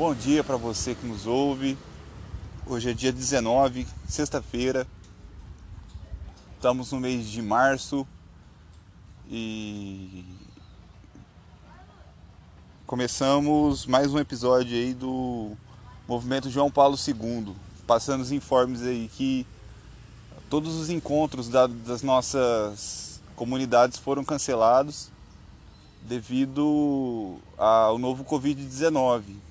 bom 0.00 0.14
dia 0.14 0.42
para 0.42 0.56
você 0.56 0.94
que 0.94 1.06
nos 1.06 1.26
ouve. 1.26 1.76
Hoje 2.66 2.88
é 2.88 2.94
dia 2.94 3.12
19, 3.12 3.86
sexta-feira. 4.08 4.86
Estamos 6.56 6.90
no 6.90 6.98
mês 6.98 7.28
de 7.28 7.42
março 7.42 8.08
e 9.28 10.24
começamos 12.86 13.84
mais 13.84 14.14
um 14.14 14.18
episódio 14.18 14.74
aí 14.74 14.94
do 14.94 15.54
Movimento 16.08 16.48
João 16.48 16.70
Paulo 16.70 16.96
II, 16.96 17.54
passando 17.86 18.22
os 18.22 18.32
informes 18.32 18.80
aí 18.80 19.06
que 19.06 19.46
todos 20.48 20.76
os 20.76 20.88
encontros 20.88 21.50
da, 21.50 21.66
das 21.66 22.02
nossas 22.02 23.20
comunidades 23.36 23.98
foram 23.98 24.24
cancelados 24.24 25.10
devido 26.08 27.36
ao 27.58 27.98
novo 27.98 28.24
Covid-19. 28.24 29.49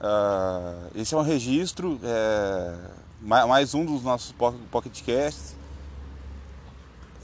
Uh, 0.00 0.90
esse 0.94 1.14
é 1.14 1.18
um 1.18 1.20
registro, 1.20 2.00
é, 2.02 2.74
mais 3.20 3.74
um 3.74 3.84
dos 3.84 4.02
nossos 4.02 4.34
pocketcasts, 4.70 5.54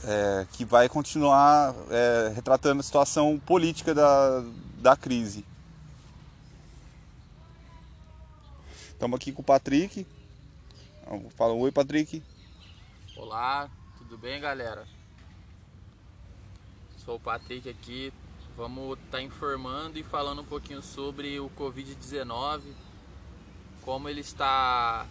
é, 0.03 0.45
que 0.51 0.63
vai 0.63 0.87
continuar 0.87 1.73
é, 1.89 2.31
retratando 2.35 2.81
a 2.81 2.83
situação 2.83 3.39
política 3.39 3.95
da, 3.95 4.43
da 4.77 4.95
crise. 4.95 5.43
Estamos 8.91 9.17
aqui 9.17 9.31
com 9.31 9.41
o 9.41 9.45
Patrick. 9.45 10.05
Fala 11.35 11.53
oi, 11.53 11.71
Patrick. 11.71 12.21
Olá, 13.15 13.69
tudo 13.97 14.19
bem, 14.19 14.39
galera? 14.39 14.87
Sou 17.03 17.15
o 17.15 17.19
Patrick 17.19 17.67
aqui. 17.67 18.13
Vamos 18.57 18.97
estar 18.97 19.19
tá 19.19 19.21
informando 19.21 19.99
e 19.99 20.03
falando 20.03 20.41
um 20.41 20.43
pouquinho 20.43 20.81
sobre 20.81 21.39
o 21.39 21.47
Covid-19, 21.51 22.61
como 23.83 24.09
ele 24.09 24.21
está 24.21 25.05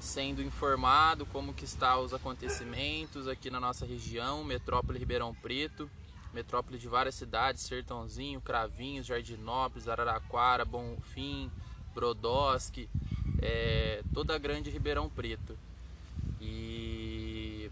sendo 0.00 0.42
informado, 0.42 1.24
como 1.26 1.54
que 1.54 1.64
está 1.64 1.96
os 2.00 2.12
acontecimentos 2.12 3.28
aqui 3.28 3.48
na 3.48 3.60
nossa 3.60 3.86
região, 3.86 4.42
metrópole 4.42 4.98
Ribeirão 4.98 5.32
Preto, 5.32 5.88
metrópole 6.34 6.78
de 6.78 6.88
várias 6.88 7.14
cidades, 7.14 7.62
Sertãozinho, 7.62 8.40
Cravinhos, 8.40 9.06
Jardinópolis, 9.06 9.86
Araraquara, 9.86 10.64
Bonfim, 10.64 11.48
Brodowski, 11.94 12.90
é, 13.40 14.02
toda 14.12 14.34
a 14.34 14.38
grande 14.38 14.68
Ribeirão 14.68 15.08
Preto. 15.08 15.56
E 16.40 17.70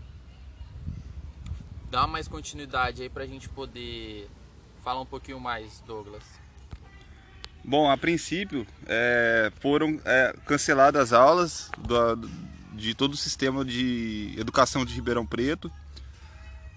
dá 1.91 2.07
mais 2.07 2.29
continuidade 2.29 3.03
aí 3.03 3.09
para 3.09 3.25
a 3.25 3.27
gente 3.27 3.49
poder 3.49 4.31
falar 4.83 5.01
um 5.01 5.07
pouquinho 5.07 5.41
mais, 5.41 5.81
Douglas. 5.87 6.25
Bom, 7.63 7.91
a 7.91 7.97
princípio 7.97 8.67
é, 8.87 9.53
foram 9.61 10.01
é, 10.05 10.35
canceladas 10.47 11.01
as 11.01 11.13
aulas 11.13 11.71
do, 11.79 12.29
de 12.73 12.95
todo 12.95 13.13
o 13.13 13.17
sistema 13.17 13.65
de 13.65 14.35
educação 14.39 14.85
de 14.85 14.95
Ribeirão 14.95 15.27
Preto. 15.27 15.71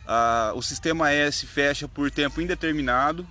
Ah, 0.06 0.52
o 0.56 0.62
sistema 0.62 1.12
S 1.12 1.48
fecha 1.48 1.88
por 1.88 2.12
tempo 2.12 2.42
indeterminado. 2.42 3.26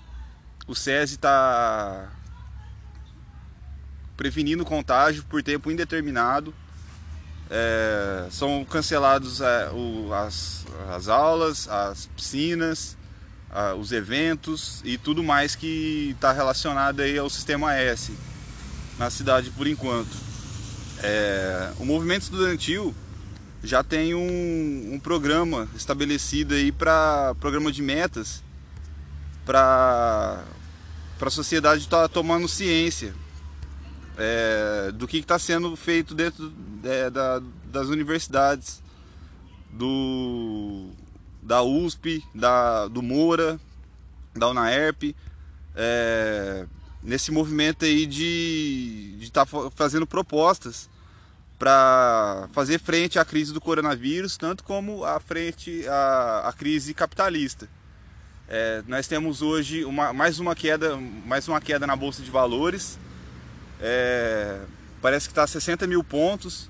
O 0.67 0.75
SESI 0.75 1.17
está 1.17 2.11
prevenindo 4.17 4.65
contágio 4.65 5.23
por 5.25 5.43
tempo 5.43 5.70
indeterminado. 5.70 6.55
É, 7.50 8.28
são 8.31 8.65
cancelados 8.65 9.43
é, 9.43 9.69
as, 10.25 10.65
as 10.95 11.09
aulas, 11.09 11.69
as 11.69 12.06
piscinas, 12.06 12.97
a, 13.53 13.75
os 13.75 13.92
eventos 13.92 14.81
e 14.84 14.97
tudo 14.97 15.22
mais 15.22 15.55
que 15.55 16.11
está 16.14 16.33
relacionado 16.33 17.00
aí 17.00 17.19
ao 17.19 17.28
sistema 17.28 17.75
S 17.75 18.12
na 18.98 19.11
cidade 19.11 19.50
por 19.50 19.67
enquanto. 19.67 20.17
É, 21.03 21.72
o 21.78 21.84
movimento 21.84 22.22
estudantil 22.22 22.94
já 23.62 23.82
tem 23.82 24.15
um, 24.15 24.94
um 24.94 24.99
programa 24.99 25.69
estabelecido 25.77 26.54
aí 26.54 26.72
para 26.72 27.34
programa 27.41 27.71
de 27.71 27.82
metas 27.82 28.43
para 29.44 30.43
a 31.21 31.31
sociedade 31.31 31.82
estar 31.82 32.03
tá 32.03 32.09
tomando 32.09 32.48
ciência 32.48 33.15
é, 34.16 34.93
do 34.93 35.06
que 35.06 35.19
está 35.19 35.38
sendo 35.38 35.75
feito 35.77 36.15
dentro 36.15 36.53
é, 36.84 37.10
da, 37.10 37.41
das 37.65 37.88
universidades, 37.88 38.82
do, 39.71 40.91
da 41.42 41.62
USP, 41.62 42.25
da, 42.34 42.86
do 42.86 43.03
Moura, 43.03 43.58
da 44.34 44.48
UNAERP, 44.48 45.14
é, 45.75 46.66
nesse 47.03 47.32
movimento 47.32 47.84
aí 47.84 48.06
de 48.06 49.19
estar 49.20 49.44
tá 49.44 49.70
fazendo 49.75 50.06
propostas 50.06 50.88
para 51.58 52.48
fazer 52.53 52.78
frente 52.78 53.19
à 53.19 53.25
crise 53.25 53.53
do 53.53 53.60
coronavírus, 53.60 54.36
tanto 54.36 54.64
como 54.64 55.04
à 55.04 55.20
frente 55.20 55.86
à, 55.88 56.48
à 56.48 56.53
crise 56.53 56.94
capitalista. 56.94 57.69
É, 58.48 58.82
nós 58.86 59.06
temos 59.06 59.42
hoje 59.42 59.84
uma, 59.84 60.12
mais 60.12 60.38
uma 60.38 60.54
queda, 60.54 60.97
mais 61.24 61.48
uma 61.48 61.60
queda 61.60 61.86
na 61.86 61.97
bolsa 61.97 62.22
de 62.22 62.30
valores. 62.30 62.98
É, 63.80 64.60
parece 65.00 65.28
que 65.28 65.32
está 65.32 65.44
a 65.44 65.47
60 65.47 65.86
mil 65.86 66.04
pontos. 66.04 66.69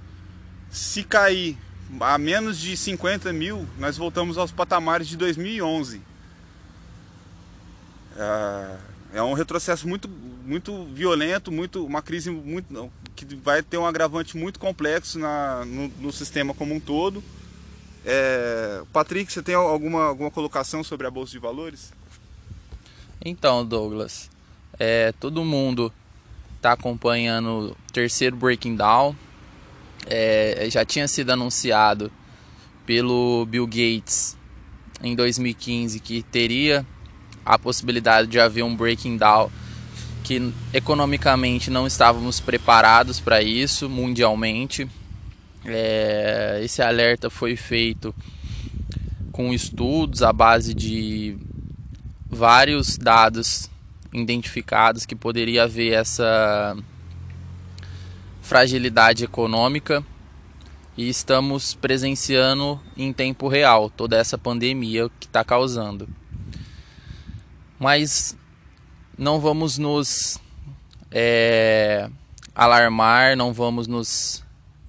Se 0.70 1.02
cair 1.02 1.58
a 2.00 2.18
menos 2.18 2.58
de 2.58 2.76
50 2.76 3.32
mil, 3.32 3.66
nós 3.78 3.96
voltamos 3.96 4.38
aos 4.38 4.50
patamares 4.50 5.08
de 5.08 5.16
2011. 5.16 6.00
É, 8.16 8.76
é 9.14 9.22
um 9.22 9.34
retrocesso 9.34 9.86
muito, 9.86 10.08
muito 10.08 10.84
violento, 10.86 11.52
muito, 11.52 11.84
uma 11.84 12.02
crise 12.02 12.30
muito, 12.30 12.90
que 13.14 13.24
vai 13.36 13.62
ter 13.62 13.78
um 13.78 13.86
agravante 13.86 14.36
muito 14.36 14.58
complexo 14.58 15.18
na, 15.18 15.64
no, 15.64 15.88
no 16.00 16.12
sistema 16.12 16.54
como 16.54 16.74
um 16.74 16.80
todo. 16.80 17.22
É, 18.04 18.82
Patrick, 18.92 19.32
você 19.32 19.42
tem 19.42 19.54
alguma, 19.54 20.04
alguma 20.04 20.30
colocação 20.30 20.82
sobre 20.82 21.06
a 21.06 21.10
Bolsa 21.10 21.32
de 21.32 21.38
Valores? 21.38 21.92
Então, 23.24 23.64
Douglas, 23.64 24.28
é, 24.78 25.12
todo 25.12 25.44
mundo 25.44 25.92
está 26.56 26.72
acompanhando 26.72 27.70
o 27.70 27.92
terceiro 27.92 28.34
Breaking 28.36 28.76
Down. 28.76 29.14
É, 30.06 30.66
já 30.70 30.84
tinha 30.84 31.06
sido 31.06 31.30
anunciado 31.30 32.10
pelo 32.84 33.46
Bill 33.46 33.66
Gates 33.66 34.36
em 35.02 35.14
2015 35.14 36.00
que 36.00 36.22
teria 36.22 36.86
a 37.44 37.58
possibilidade 37.58 38.28
de 38.28 38.38
haver 38.38 38.62
um 38.62 38.74
breaking 38.74 39.16
down 39.16 39.50
que 40.22 40.52
economicamente 40.72 41.70
não 41.70 41.86
estávamos 41.86 42.40
preparados 42.40 43.18
para 43.20 43.42
isso 43.42 43.88
mundialmente. 43.88 44.88
É, 45.64 46.60
esse 46.62 46.82
alerta 46.82 47.28
foi 47.28 47.56
feito 47.56 48.14
com 49.32 49.52
estudos 49.52 50.22
à 50.22 50.32
base 50.32 50.74
de 50.74 51.36
vários 52.28 52.96
dados 52.96 53.70
identificados 54.12 55.06
que 55.06 55.16
poderia 55.16 55.64
haver 55.64 55.92
essa 55.94 56.76
fragilidade 58.42 59.24
econômica 59.24 60.04
e 60.96 61.08
estamos 61.08 61.74
presenciando 61.74 62.78
em 62.96 63.12
tempo 63.12 63.48
real 63.48 63.88
toda 63.88 64.18
essa 64.18 64.36
pandemia 64.36 65.08
que 65.18 65.26
está 65.26 65.42
causando. 65.42 66.08
Mas 67.78 68.36
não 69.16 69.40
vamos 69.40 69.78
nos 69.78 70.38
é, 71.10 72.10
alarmar, 72.54 73.36
não 73.36 73.52
vamos 73.52 73.86
nos 73.86 74.44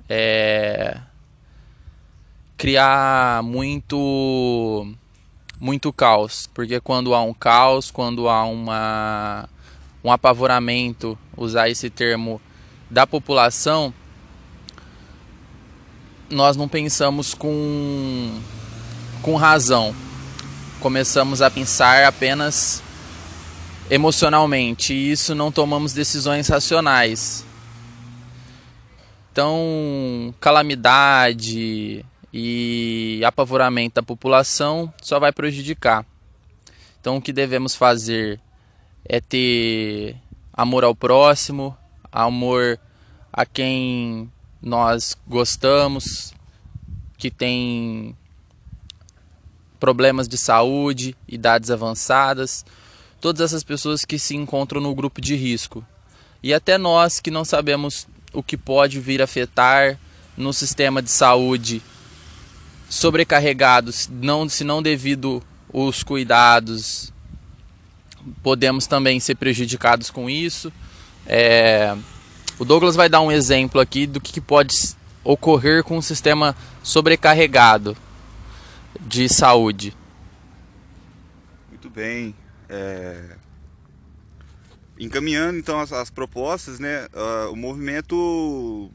é, 0.10 1.00
criar 2.58 3.42
muito 3.44 4.88
muito 5.60 5.94
caos, 5.94 6.50
porque 6.54 6.82
quando 6.82 7.16
há 7.16 7.24
um 7.24 7.34
caos, 7.34 7.90
quando 7.90 8.28
há 8.28 8.44
uma, 8.44 9.48
um 10.04 10.12
apavoramento, 10.12 11.18
usar 11.38 11.70
esse 11.70 11.90
termo 11.90 12.42
da 12.94 13.08
população, 13.08 13.92
nós 16.30 16.56
não 16.56 16.68
pensamos 16.68 17.34
com, 17.34 18.40
com 19.24 19.36
razão. 19.36 19.96
Começamos 20.80 21.42
a 21.42 21.50
pensar 21.50 22.06
apenas 22.06 22.84
emocionalmente 23.90 24.94
e 24.94 25.12
isso 25.12 25.34
não 25.34 25.52
tomamos 25.52 25.92
decisões 25.92 26.48
racionais. 26.48 27.44
Então, 29.32 30.32
calamidade, 30.40 32.06
e 32.32 33.22
apavoramento 33.26 33.96
da 33.96 34.04
população 34.04 34.94
só 35.02 35.20
vai 35.20 35.32
prejudicar. 35.32 36.06
Então, 37.02 37.18
o 37.18 37.22
que 37.22 37.34
devemos 37.34 37.76
fazer 37.76 38.40
é 39.04 39.20
ter 39.20 40.16
amor 40.54 40.84
ao 40.84 40.94
próximo, 40.94 41.76
amor 42.14 42.80
a 43.32 43.46
quem 43.46 44.32
nós 44.62 45.18
gostamos, 45.28 46.34
que 47.18 47.32
tem 47.32 48.16
problemas 49.80 50.28
de 50.28 50.38
saúde, 50.38 51.16
idades 51.28 51.72
avançadas. 51.72 52.64
todas 53.20 53.42
essas 53.42 53.64
pessoas 53.64 54.04
que 54.04 54.20
se 54.20 54.36
encontram 54.36 54.82
no 54.82 54.94
grupo 54.94 55.22
de 55.22 55.34
risco. 55.34 55.86
E 56.42 56.54
até 56.54 56.78
nós 56.78 57.22
que 57.22 57.32
não 57.32 57.46
sabemos 57.46 58.06
o 58.34 58.44
que 58.44 58.58
pode 58.58 59.00
vir 59.00 59.22
afetar 59.22 59.98
no 60.36 60.52
sistema 60.52 61.02
de 61.02 61.10
saúde 61.10 61.82
sobrecarregados, 62.90 64.10
não, 64.12 64.48
se 64.50 64.64
não 64.64 64.82
devido 64.82 65.42
os 65.72 66.04
cuidados, 66.04 67.14
podemos 68.42 68.88
também 68.88 69.20
ser 69.20 69.36
prejudicados 69.36 70.10
com 70.10 70.30
isso. 70.30 70.72
É, 71.26 71.96
o 72.60 72.66
Douglas 72.66 72.96
vai 72.96 73.10
dar 73.10 73.22
um 73.22 73.32
exemplo 73.32 73.80
aqui 73.80 74.06
do 74.06 74.22
que 74.22 74.40
pode 74.40 74.76
ocorrer 75.24 75.84
com 75.84 75.98
um 75.98 76.02
sistema 76.02 76.56
sobrecarregado 76.82 77.96
de 79.00 79.28
saúde. 79.30 79.96
Muito 81.70 81.90
bem. 81.90 82.36
É... 82.70 83.38
Encaminhando 85.00 85.58
então 85.58 85.80
as, 85.80 85.92
as 85.92 86.10
propostas, 86.10 86.80
né, 86.80 87.08
uh, 87.14 87.52
o 87.52 87.56
movimento 87.56 88.92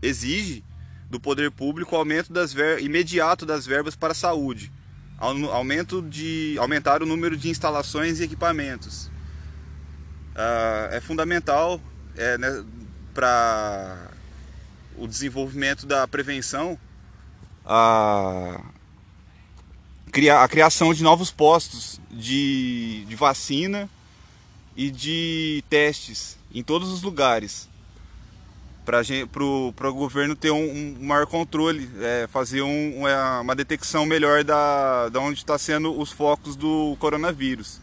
exige 0.00 0.62
do 1.10 1.18
poder 1.18 1.50
público 1.50 1.94
o 1.94 1.98
aumento 1.98 2.32
das 2.32 2.52
ver... 2.52 2.80
imediato 2.80 3.44
das 3.44 3.66
verbas 3.66 3.96
para 3.96 4.12
a 4.12 4.14
saúde, 4.14 4.72
aumento 5.18 6.00
de 6.02 6.56
aumentar 6.58 7.02
o 7.02 7.06
número 7.06 7.36
de 7.36 7.48
instalações 7.48 8.20
e 8.20 8.24
equipamentos. 8.24 9.10
Uh, 10.36 10.92
é 10.94 11.00
fundamental 11.00 11.80
é, 12.14 12.36
né, 12.36 12.62
para 13.14 14.08
o 14.94 15.06
desenvolvimento 15.06 15.86
da 15.86 16.06
prevenção 16.06 16.78
a, 17.64 18.60
a 20.12 20.48
criação 20.48 20.92
de 20.92 21.02
novos 21.02 21.30
postos 21.30 21.98
de, 22.10 23.06
de 23.06 23.16
vacina 23.16 23.88
e 24.76 24.90
de 24.90 25.64
testes 25.70 26.36
em 26.54 26.62
todos 26.62 26.92
os 26.92 27.00
lugares 27.00 27.66
para 28.86 29.90
o 29.90 29.94
governo 29.94 30.36
ter 30.36 30.52
um, 30.52 30.96
um 31.00 31.04
maior 31.04 31.26
controle, 31.26 31.90
é, 31.98 32.28
fazer 32.28 32.62
um, 32.62 32.98
uma, 32.98 33.40
uma 33.40 33.56
detecção 33.56 34.06
melhor 34.06 34.44
da, 34.44 35.08
da 35.08 35.18
onde 35.18 35.40
está 35.40 35.58
sendo 35.58 35.98
os 35.98 36.12
focos 36.12 36.54
do 36.54 36.96
coronavírus. 37.00 37.80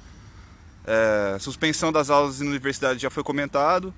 É, 0.86 1.38
suspensão 1.40 1.92
das 1.92 2.10
aulas 2.10 2.40
na 2.40 2.50
universidade 2.50 3.00
já 3.00 3.10
foi 3.10 3.24
comentado. 3.24 3.94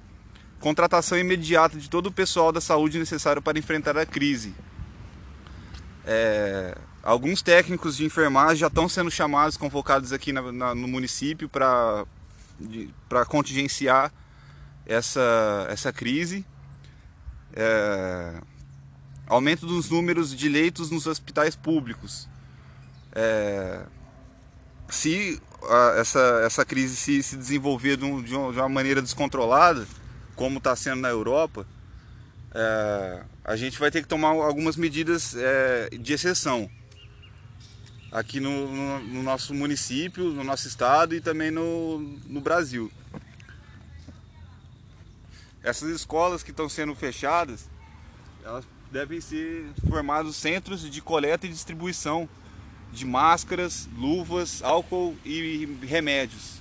Contratação 0.59 1.17
imediata 1.17 1.77
de 1.77 1.89
todo 1.89 2.07
o 2.07 2.11
pessoal 2.11 2.51
da 2.51 2.61
saúde 2.61 2.97
necessário 2.97 3.41
para 3.41 3.57
enfrentar 3.57 3.97
a 3.97 4.05
crise. 4.05 4.55
É, 6.05 6.77
alguns 7.03 7.41
técnicos 7.41 7.97
de 7.97 8.05
enfermagem 8.05 8.57
já 8.57 8.67
estão 8.67 8.87
sendo 8.87 9.09
chamados, 9.09 9.57
convocados 9.57 10.13
aqui 10.13 10.31
na, 10.31 10.51
na, 10.51 10.75
no 10.75 10.87
município 10.87 11.49
para 11.49 12.05
contingenciar 13.27 14.11
essa, 14.85 15.67
essa 15.69 15.91
crise 15.91 16.45
é, 17.55 18.33
aumento 19.25 19.65
dos 19.65 19.89
números 19.89 20.35
de 20.35 20.49
leitos 20.49 20.91
nos 20.91 21.07
hospitais 21.07 21.55
públicos. 21.55 22.27
É, 23.13 23.85
se 24.89 25.41
a, 25.69 25.99
essa, 25.99 26.41
essa 26.45 26.65
crise 26.65 26.95
se, 26.95 27.21
se 27.23 27.35
desenvolver 27.35 27.97
de, 27.97 28.05
um, 28.05 28.21
de, 28.21 28.35
uma 28.35 28.69
maneira 28.69 29.01
descontrolada, 29.01 29.87
como 30.35 30.57
está 30.57 30.75
sendo 30.75 31.01
na 31.01 31.09
Europa, 31.09 31.65
é, 32.53 33.23
a 33.43 33.55
gente 33.55 33.79
vai 33.79 33.91
ter 33.91 34.01
que 34.01 34.07
tomar 34.07 34.29
algumas 34.29 34.75
medidas 34.75 35.35
é, 35.35 35.89
de 35.89 36.13
exceção 36.13 36.69
aqui 38.11 38.39
no, 38.39 38.71
no, 38.71 38.99
no, 38.99 39.23
nosso 39.23 39.53
município, 39.53 40.25
no 40.31 40.43
nosso 40.43 40.67
estado 40.67 41.13
e 41.13 41.19
também 41.19 41.51
no, 41.51 41.99
no 42.27 42.39
Brasil. 42.39 42.89
Essas 45.61 45.89
escolas 45.89 46.41
que 46.41 46.51
estão 46.51 46.69
sendo 46.69 46.95
fechadas, 46.95 47.69
elas 48.43 48.63
devem 48.91 49.19
ser 49.19 49.65
formados 49.89 50.37
centros 50.37 50.89
de 50.89 51.01
coleta 51.01 51.45
e 51.45 51.49
distribuição 51.49 52.29
de 52.95 53.05
máscaras, 53.05 53.87
luvas, 53.95 54.63
álcool 54.63 55.15
e 55.25 55.65
remédios. 55.83 56.55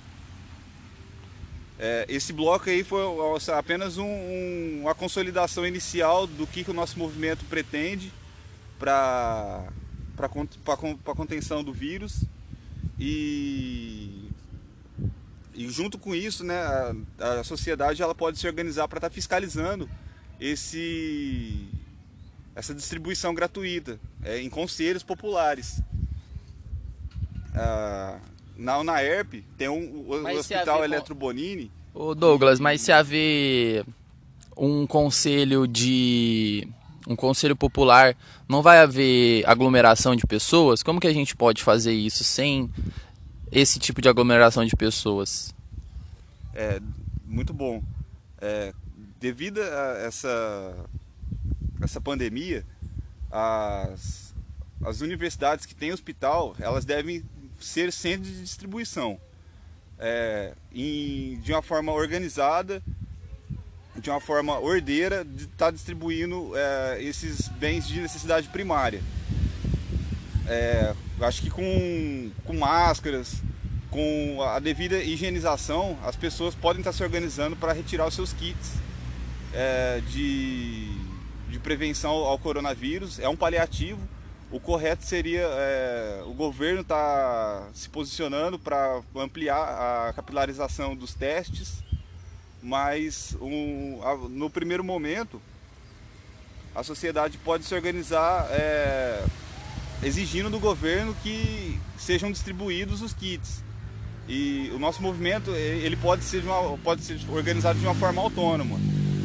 É, 1.79 2.05
esse 2.07 2.31
bloco 2.31 2.69
aí 2.69 2.83
foi 2.83 3.01
apenas 3.57 3.97
um, 3.97 4.05
um, 4.05 4.79
uma 4.83 4.95
consolidação 4.95 5.65
inicial 5.65 6.27
do 6.27 6.45
que, 6.45 6.63
que 6.63 6.71
o 6.71 6.73
nosso 6.73 6.97
movimento 6.99 7.43
pretende 7.45 8.13
para 8.77 9.65
a 10.17 11.15
contenção 11.15 11.63
do 11.63 11.73
vírus 11.73 12.23
e 12.99 14.29
e 15.57 15.69
junto 15.69 15.97
com 15.97 16.13
isso, 16.13 16.43
né, 16.43 16.59
a, 17.17 17.39
a 17.39 17.43
sociedade 17.43 18.01
ela 18.01 18.13
pode 18.13 18.37
se 18.37 18.45
organizar 18.45 18.89
para 18.89 18.97
estar 18.97 19.09
tá 19.09 19.13
fiscalizando 19.13 19.89
esse, 20.37 21.69
essa 22.53 22.75
distribuição 22.75 23.33
gratuita 23.33 23.97
é, 24.21 24.41
em 24.41 24.49
conselhos 24.49 25.01
populares. 25.01 25.81
Ah, 27.55 28.19
na 28.57 28.77
UNAERP 28.79 29.43
tem 29.57 29.69
um, 29.69 30.05
o, 30.07 30.13
o 30.13 30.37
Hospital 30.37 30.83
Eletro 30.83 31.15
Bonini. 31.15 31.71
Ô 31.93 32.13
Douglas, 32.13 32.59
mas 32.59 32.81
se 32.81 32.91
haver 32.91 33.85
um 34.57 34.85
conselho 34.85 35.67
de 35.67 36.67
um 37.07 37.15
conselho 37.15 37.55
popular, 37.55 38.15
não 38.47 38.61
vai 38.61 38.79
haver 38.79 39.47
aglomeração 39.47 40.15
de 40.15 40.25
pessoas? 40.25 40.81
Como 40.81 40.99
que 40.99 41.07
a 41.07 41.13
gente 41.13 41.35
pode 41.35 41.63
fazer 41.63 41.93
isso 41.93 42.23
sem 42.23 42.69
esse 43.51 43.79
tipo 43.79 44.01
de 44.01 44.09
aglomeração 44.09 44.65
de 44.65 44.75
pessoas? 44.75 45.53
É 46.53 46.81
muito 47.25 47.53
bom. 47.53 47.83
É, 48.41 48.73
devido 49.19 49.61
a 49.61 49.97
essa, 49.99 50.75
essa 51.81 52.01
pandemia, 52.01 52.65
as, 53.31 54.33
as 54.83 55.01
universidades 55.01 55.65
que 55.65 55.75
têm 55.75 55.93
hospital, 55.93 56.55
elas 56.59 56.85
devem 56.85 57.23
ser 57.59 57.91
centros 57.91 58.27
de 58.27 58.41
distribuição. 58.41 59.19
É, 59.97 60.53
em, 60.73 61.39
de 61.39 61.53
uma 61.53 61.61
forma 61.61 61.91
organizada, 61.93 62.83
de 63.95 64.09
uma 64.09 64.19
forma 64.19 64.59
ordeira, 64.59 65.23
de 65.23 65.43
estar 65.43 65.65
tá 65.65 65.71
distribuindo 65.71 66.51
é, 66.55 67.01
esses 67.01 67.47
bens 67.47 67.87
de 67.87 68.01
necessidade 68.01 68.47
primária. 68.49 69.01
É, 70.47 70.93
acho 71.21 71.41
que 71.41 71.49
com, 71.49 72.31
com 72.43 72.53
máscaras, 72.53 73.41
com 73.89 74.41
a 74.43 74.59
devida 74.59 74.97
higienização, 74.97 75.97
as 76.03 76.15
pessoas 76.15 76.53
podem 76.53 76.81
estar 76.81 76.91
se 76.91 77.01
organizando 77.03 77.55
para 77.55 77.71
retirar 77.71 78.05
os 78.05 78.13
seus 78.13 78.33
kits 78.33 78.73
é, 79.53 80.01
de, 80.09 80.89
de 81.49 81.59
prevenção 81.59 82.11
ao 82.11 82.37
coronavírus. 82.37 83.19
É 83.19 83.29
um 83.29 83.35
paliativo. 83.35 83.99
O 84.55 84.59
correto 84.61 85.03
seria 85.03 85.41
é, 85.41 86.23
o 86.25 86.31
governo 86.31 86.79
estar 86.79 86.95
tá 86.95 87.67
se 87.73 87.89
posicionando 87.89 88.57
para 88.57 89.01
ampliar 89.13 89.57
a 89.57 90.13
capilarização 90.13 90.95
dos 90.95 91.13
testes, 91.13 91.83
mas 92.63 93.35
um, 93.41 93.99
a, 94.01 94.15
no 94.29 94.49
primeiro 94.49 94.81
momento 94.81 95.41
a 96.73 96.83
sociedade 96.83 97.37
pode 97.37 97.65
se 97.65 97.75
organizar 97.75 98.47
é, 98.49 99.25
exigindo 100.01 100.49
do 100.49 100.57
governo 100.57 101.13
que 101.21 101.77
sejam 101.97 102.31
distribuídos 102.31 103.01
os 103.01 103.13
kits. 103.13 103.61
E 104.25 104.71
o 104.73 104.79
nosso 104.79 105.01
movimento 105.01 105.51
ele 105.51 105.97
pode 105.97 106.23
ser, 106.23 106.45
uma, 106.45 106.77
pode 106.77 107.01
ser 107.01 107.19
organizado 107.29 107.77
de 107.77 107.85
uma 107.85 107.95
forma 107.95 108.21
autônoma. 108.21 108.79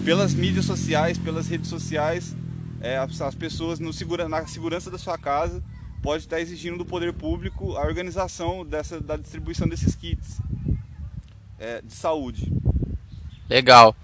Pelas 0.04 0.34
mídias 0.34 0.64
sociais, 0.64 1.18
pelas 1.18 1.46
redes 1.46 1.68
sociais, 1.68 2.34
é, 2.80 2.96
as, 2.96 3.20
as, 3.20 3.34
pessoas 3.34 3.78
no 3.78 3.92
segura, 3.92 4.28
na 4.28 4.46
segurança 4.46 4.90
da 4.90 4.99
sua 4.99 5.18
casa 5.18 5.62
pode 6.02 6.25
estar 6.25 6.40
exigindo 6.40 6.78
do 6.78 6.84
poder 6.84 7.12
público 7.12 7.76
a 7.76 7.82
organização 7.82 8.64
dessa, 8.64 9.00
da 9.00 9.16
distribuição 9.16 9.68
desses 9.68 9.94
kits 9.94 10.40
é, 11.58 11.82
de 11.82 11.92
saúde. 11.92 12.50
Legal. 13.49 13.94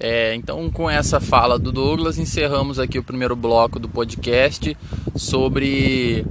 É, 0.00 0.34
então, 0.34 0.68
com 0.70 0.90
essa 0.90 1.20
fala 1.20 1.58
do 1.58 1.70
Douglas, 1.70 2.18
encerramos 2.18 2.78
aqui 2.78 2.98
o 2.98 3.04
primeiro 3.04 3.36
bloco 3.36 3.78
do 3.78 3.88
podcast 3.88 4.76
sobre 5.14 6.26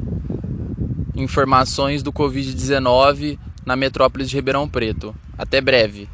informações 1.15 2.03
do 2.03 2.11
Covid-19 2.11 3.39
na 3.65 3.75
metrópole 3.75 4.25
de 4.25 4.35
Ribeirão 4.35 4.67
Preto. 4.67 5.15
Até 5.37 5.61
breve. 5.61 6.09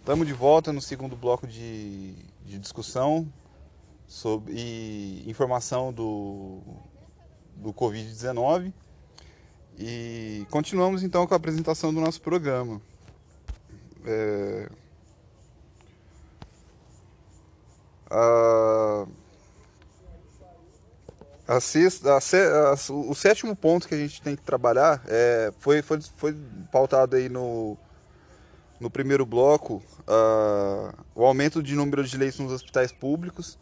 Estamos 0.00 0.26
de 0.26 0.32
volta 0.32 0.72
no 0.72 0.80
segundo 0.80 1.16
bloco 1.16 1.46
de, 1.46 2.14
de 2.46 2.58
discussão 2.58 3.30
sobre 4.06 4.52
e 4.54 5.24
informação 5.28 5.92
do, 5.92 6.60
do 7.56 7.72
Covid-19 7.72 8.72
e 9.78 10.46
continuamos 10.50 11.02
então 11.02 11.26
com 11.26 11.34
a 11.34 11.36
apresentação 11.36 11.92
do 11.92 12.00
nosso 12.00 12.20
programa. 12.22 12.80
É, 14.06 14.68
a, 18.08 19.06
a 21.48 21.60
sexta, 21.60 22.16
a, 22.16 22.92
o 22.92 23.14
sétimo 23.14 23.56
ponto 23.56 23.88
que 23.88 23.94
a 23.94 23.98
gente 23.98 24.22
tem 24.22 24.36
que 24.36 24.42
trabalhar 24.42 25.02
é, 25.08 25.52
foi, 25.58 25.82
foi, 25.82 26.00
foi 26.16 26.36
pautado 26.70 27.16
aí 27.16 27.28
no, 27.28 27.76
no 28.78 28.90
primeiro 28.90 29.24
bloco 29.24 29.82
uh, 30.00 30.94
o 31.14 31.24
aumento 31.24 31.62
de 31.62 31.74
número 31.74 32.04
de 32.04 32.16
leitos 32.16 32.38
nos 32.40 32.52
hospitais 32.52 32.92
públicos. 32.92 33.58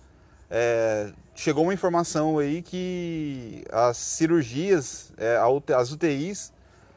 É, 0.51 1.13
chegou 1.35 1.65
uma 1.65 1.75
informação 1.75 2.39
aí 2.39 2.63
que 2.63 3.65
as 3.73 3.97
cirurgias, 3.97 5.13
é, 5.17 5.39
as 5.77 5.91
UTIs, 5.91 6.53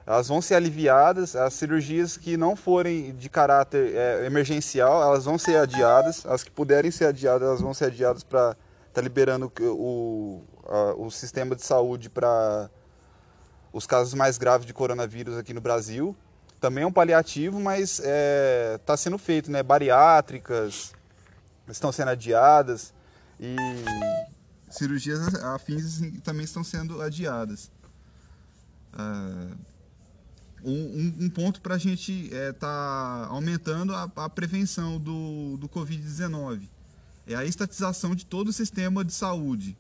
elas 0.06 0.28
vão 0.28 0.42
ser 0.42 0.56
aliviadas, 0.56 1.36
as 1.36 1.54
cirurgias 1.54 2.18
que 2.18 2.38
não 2.38 2.56
forem 2.56 3.16
de 3.16 3.30
caráter 3.30 3.96
é, 3.96 4.26
emergencial, 4.26 5.02
elas 5.02 5.26
vão 5.26 5.38
ser 5.38 5.58
adiadas, 5.58 6.26
as 6.26 6.44
que 6.44 6.52
puderem 6.52 6.92
ser 6.92 7.06
adiadas, 7.06 7.48
elas 7.48 7.62
vão 7.62 7.74
ser 7.74 7.86
adiadas 7.86 8.24
para 8.24 8.52
estar 8.52 8.56
tá 8.94 9.02
liberando 9.02 9.52
o, 9.62 10.42
a, 10.66 10.94
o 10.96 11.10
sistema 11.10 11.56
de 11.56 11.64
saúde 11.64 12.10
para 12.10 12.70
os 13.74 13.86
casos 13.86 14.14
mais 14.14 14.38
graves 14.38 14.66
de 14.66 14.74
coronavírus 14.74 15.38
aqui 15.38 15.54
no 15.54 15.62
Brasil. 15.62 16.16
Também 16.60 16.84
é 16.84 16.88
um 16.88 16.92
paliativo, 16.92 17.60
mas 17.60 18.00
está 18.00 18.04
é, 18.06 18.78
tá 18.86 18.98
sendo 18.98 19.18
feito, 19.18 19.52
né? 19.52 19.62
Bariátricas 19.62 20.94
estão 21.68 21.92
sendo 21.92 22.10
adiadas 22.10 22.94
e 23.40 23.56
cirurgias 24.70 25.36
afins 25.44 25.86
assim, 25.86 26.12
também 26.20 26.44
estão 26.44 26.64
sendo 26.64 27.02
adiadas. 27.02 27.70
Uh, 28.94 29.56
um, 30.64 31.26
um, 31.26 31.30
ponto 31.30 31.62
para 31.62 31.76
a 31.76 31.78
gente 31.78 32.26
estar 32.26 32.36
é, 32.36 32.52
tá 32.52 33.28
aumentando 33.30 33.94
a, 33.94 34.12
a, 34.16 34.30
prevenção 34.30 35.00
do, 35.00 35.56
do 35.58 35.70
Covid-19 35.70 36.68
é 37.28 37.36
a 37.36 37.46
estatização 37.46 38.16
de 38.16 38.26
todo 38.26 38.48
o 38.48 38.54
sistema 38.54 39.06
de 39.06 39.14
saúde 39.14 39.78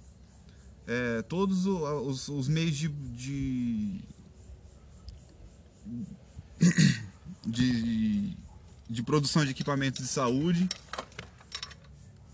é, 0.87 1.21
todos 1.23 1.65
os, 1.65 2.29
os, 2.29 2.47
meios 2.47 2.75
de, 2.75 2.87
de, 2.87 4.01
de, 7.45 8.33
de 8.89 9.03
produção 9.03 9.43
de 9.45 9.51
equipamentos 9.51 10.03
de 10.03 10.07
saúde. 10.09 10.67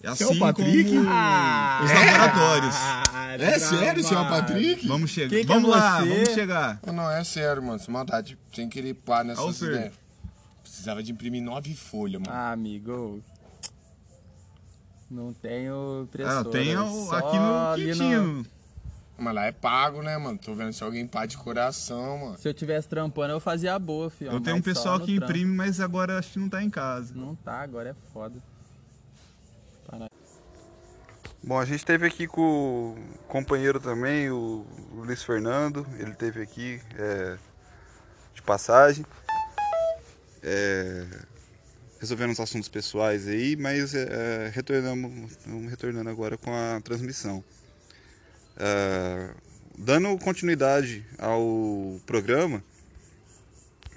Assim 0.04 0.26
Seu 0.26 0.38
Patrick? 0.38 0.90
como 0.90 1.10
ah, 1.10 1.80
os 1.82 1.92
laboratórios. 1.92 2.76
É, 3.40 3.54
é 3.56 3.60
sério, 3.60 4.04
seu 4.04 4.18
Patrick? 4.26 4.86
Vamos 4.86 5.10
chegar. 5.10 5.40
É 5.40 5.44
vamos 5.46 5.70
é 5.70 5.76
lá, 5.78 6.00
vamos 6.00 6.30
chegar. 6.30 6.80
Não, 6.86 7.10
é 7.10 7.24
sério, 7.24 7.64
mano. 7.64 7.82
Maldade, 7.88 8.38
sem 8.54 8.68
querer 8.68 8.96
pá 8.96 9.24
nessas 9.24 9.62
ideias. 9.62 9.94
Precisava 10.62 11.02
de 11.02 11.14
imprimir 11.14 11.42
nove 11.42 11.74
folhas, 11.74 12.22
mano. 12.22 12.34
Ah, 12.34 12.52
amigo. 12.52 13.24
Não 15.10 15.32
tenho 15.32 16.04
impressora. 16.04 16.40
Ah, 16.40 16.46
tem 16.46 16.74
aqui 16.74 17.40
no 17.40 17.76
Quintino. 17.76 18.34
No... 18.40 18.46
Mas 19.24 19.34
lá 19.34 19.46
é 19.46 19.52
pago, 19.52 20.02
né, 20.02 20.18
mano? 20.18 20.38
Tô 20.38 20.54
vendo 20.54 20.74
se 20.74 20.84
alguém 20.84 21.08
pá 21.08 21.26
de 21.26 21.38
coração, 21.38 22.18
mano. 22.18 22.38
Se 22.38 22.48
eu 22.48 22.54
tivesse 22.54 22.90
trampando, 22.90 23.34
eu 23.34 23.40
fazia 23.40 23.74
a 23.74 23.80
boa, 23.80 24.10
filho. 24.10 24.32
Eu 24.32 24.42
tenho 24.42 24.58
um 24.58 24.62
pessoal 24.62 25.00
que 25.00 25.16
trampo. 25.16 25.32
imprime, 25.32 25.56
mas 25.56 25.80
agora 25.80 26.20
acho 26.20 26.34
que 26.34 26.40
não 26.40 26.50
tá 26.50 26.62
em 26.62 26.70
casa. 26.70 27.14
Não 27.16 27.34
tá, 27.36 27.62
agora 27.62 27.92
é 27.92 27.96
foda. 28.12 28.36
Bom, 31.46 31.60
a 31.60 31.66
gente 31.66 31.86
teve 31.86 32.08
aqui 32.08 32.26
com 32.26 32.42
o 32.42 33.28
companheiro 33.28 33.78
também, 33.78 34.30
o 34.30 34.66
Luiz 34.94 35.24
Fernando. 35.24 35.86
Ele 36.00 36.14
teve 36.14 36.42
aqui 36.42 36.82
é, 36.98 37.38
de 38.34 38.42
passagem. 38.42 39.06
É, 40.42 41.06
resolvendo 42.00 42.32
os 42.32 42.40
assuntos 42.40 42.68
pessoais 42.68 43.28
aí, 43.28 43.56
mas 43.56 43.94
é, 43.94 44.48
é 44.48 44.52
retornamos, 44.54 45.32
estamos 45.32 45.70
retornando 45.70 46.10
agora 46.10 46.38
com 46.38 46.54
a 46.54 46.82
transmissão. 46.82 47.44
É, 48.58 49.34
dando 49.78 50.18
continuidade 50.20 51.06
ao 51.18 52.00
programa, 52.06 52.64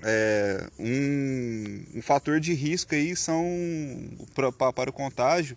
é, 0.03 0.69
um, 0.79 1.99
um, 1.99 2.03
fator 2.03 2.39
de 2.39 2.53
risco 2.55 2.95
aí 2.95 3.17
são 3.17 3.45
para 4.35 4.91
o 4.91 4.93
contágio 4.93 5.57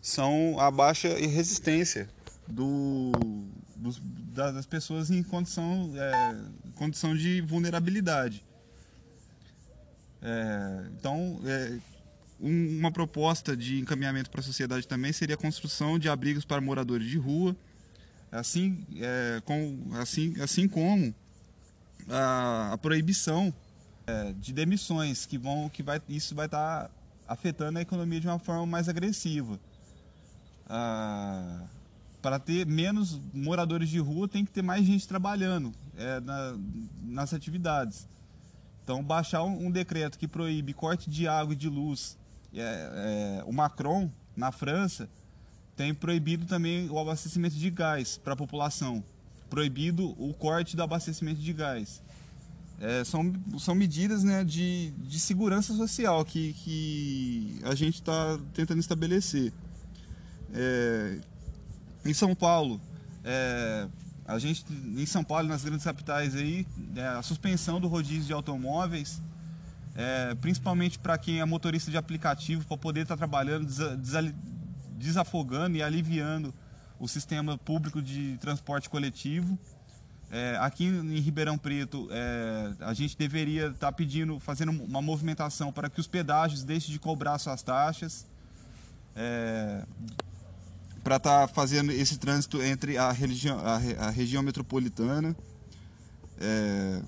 são 0.00 0.58
a 0.58 0.70
baixa 0.70 1.08
resistência 1.18 2.08
do, 2.46 3.12
dos, 3.76 4.00
das 4.32 4.66
pessoas 4.66 5.10
em 5.10 5.22
condição, 5.22 5.92
é, 5.96 6.36
condição 6.74 7.14
de 7.14 7.40
vulnerabilidade. 7.40 8.44
É, 10.22 10.86
então, 10.98 11.40
é, 11.44 11.78
um, 12.40 12.78
uma 12.78 12.90
proposta 12.90 13.56
de 13.56 13.78
encaminhamento 13.78 14.30
para 14.30 14.40
a 14.40 14.44
sociedade 14.44 14.86
também 14.86 15.12
seria 15.12 15.34
a 15.34 15.38
construção 15.38 15.98
de 15.98 16.08
abrigos 16.08 16.44
para 16.44 16.60
moradores 16.60 17.06
de 17.08 17.18
rua, 17.18 17.56
assim, 18.30 18.86
é, 18.96 19.40
com, 19.44 19.78
assim, 19.94 20.34
assim 20.40 20.68
como 20.68 21.14
a, 22.08 22.72
a 22.72 22.78
proibição 22.78 23.52
é, 24.06 24.32
de 24.32 24.52
demissões, 24.52 25.26
que 25.26 25.38
vão, 25.38 25.68
que 25.68 25.82
vai, 25.82 26.00
isso 26.08 26.34
vai 26.34 26.46
estar 26.46 26.84
tá 26.84 26.90
afetando 27.26 27.78
a 27.78 27.82
economia 27.82 28.20
de 28.20 28.26
uma 28.26 28.38
forma 28.38 28.66
mais 28.66 28.88
agressiva. 28.88 29.58
Ah, 30.68 31.62
para 32.20 32.38
ter 32.38 32.66
menos 32.66 33.20
moradores 33.32 33.88
de 33.88 33.98
rua, 33.98 34.28
tem 34.28 34.44
que 34.44 34.50
ter 34.50 34.62
mais 34.62 34.84
gente 34.84 35.06
trabalhando 35.06 35.72
é, 35.96 36.20
na, 36.20 36.56
nas 37.02 37.32
atividades. 37.32 38.08
Então, 38.82 39.02
baixar 39.02 39.44
um, 39.44 39.66
um, 39.66 39.70
decreto 39.70 40.18
que 40.18 40.26
proíbe 40.26 40.72
corte 40.72 41.10
de 41.10 41.28
água 41.28 41.52
e 41.52 41.56
de 41.56 41.68
luz. 41.68 42.16
É, 42.54 43.40
é, 43.40 43.44
o 43.44 43.52
Macron, 43.52 44.10
na 44.34 44.50
França, 44.50 45.08
tem 45.78 45.94
proibido 45.94 46.44
também 46.44 46.90
o 46.90 46.98
abastecimento 46.98 47.54
de 47.54 47.70
gás 47.70 48.18
para 48.18 48.32
a 48.32 48.36
população. 48.36 49.02
Proibido 49.48 50.10
o 50.20 50.34
corte 50.34 50.74
do 50.74 50.82
abastecimento 50.82 51.40
de 51.40 51.52
gás. 51.52 52.02
É, 52.80 53.04
são, 53.04 53.32
são 53.60 53.76
medidas 53.76 54.24
né, 54.24 54.42
de, 54.42 54.90
de 54.90 55.20
segurança 55.20 55.72
social 55.74 56.24
que, 56.24 56.52
que 56.54 57.60
a 57.62 57.76
gente 57.76 57.94
está 57.94 58.40
tentando 58.52 58.80
estabelecer. 58.80 59.52
É, 60.52 61.20
em 62.04 62.12
São 62.12 62.34
Paulo, 62.34 62.80
é, 63.24 63.86
a 64.26 64.36
gente, 64.40 64.64
em 64.72 65.06
São 65.06 65.22
Paulo, 65.22 65.46
nas 65.46 65.62
grandes 65.62 65.84
capitais 65.84 66.34
aí, 66.34 66.66
é, 66.96 67.06
a 67.06 67.22
suspensão 67.22 67.80
do 67.80 67.86
rodízio 67.86 68.24
de 68.24 68.32
automóveis, 68.32 69.22
é, 69.94 70.34
principalmente 70.40 70.98
para 70.98 71.16
quem 71.16 71.38
é 71.38 71.44
motorista 71.44 71.88
de 71.88 71.96
aplicativo, 71.96 72.66
para 72.66 72.76
poder 72.76 73.02
estar 73.02 73.14
tá 73.14 73.18
trabalhando, 73.18 73.68
desafogando 74.98 75.76
e 75.76 75.82
aliviando 75.82 76.52
o 76.98 77.06
sistema 77.06 77.56
público 77.56 78.02
de 78.02 78.36
transporte 78.38 78.90
coletivo. 78.90 79.58
É, 80.30 80.58
aqui 80.60 80.84
em 80.84 81.20
Ribeirão 81.20 81.56
Preto, 81.56 82.08
é, 82.10 82.72
a 82.80 82.92
gente 82.92 83.16
deveria 83.16 83.68
estar 83.68 83.86
tá 83.86 83.92
pedindo, 83.92 84.38
fazendo 84.38 84.70
uma 84.70 85.00
movimentação 85.00 85.72
para 85.72 85.88
que 85.88 86.00
os 86.00 86.06
pedágios 86.06 86.64
deixem 86.64 86.92
de 86.92 86.98
cobrar 86.98 87.38
suas 87.38 87.62
taxas. 87.62 88.26
É, 89.16 89.84
para 91.02 91.16
estar 91.16 91.46
tá 91.46 91.48
fazendo 91.48 91.90
esse 91.92 92.18
trânsito 92.18 92.62
entre 92.62 92.98
a, 92.98 93.10
religião, 93.10 93.58
a, 93.60 94.06
a 94.06 94.10
região 94.10 94.42
metropolitana. 94.42 95.34
É, 96.40 97.00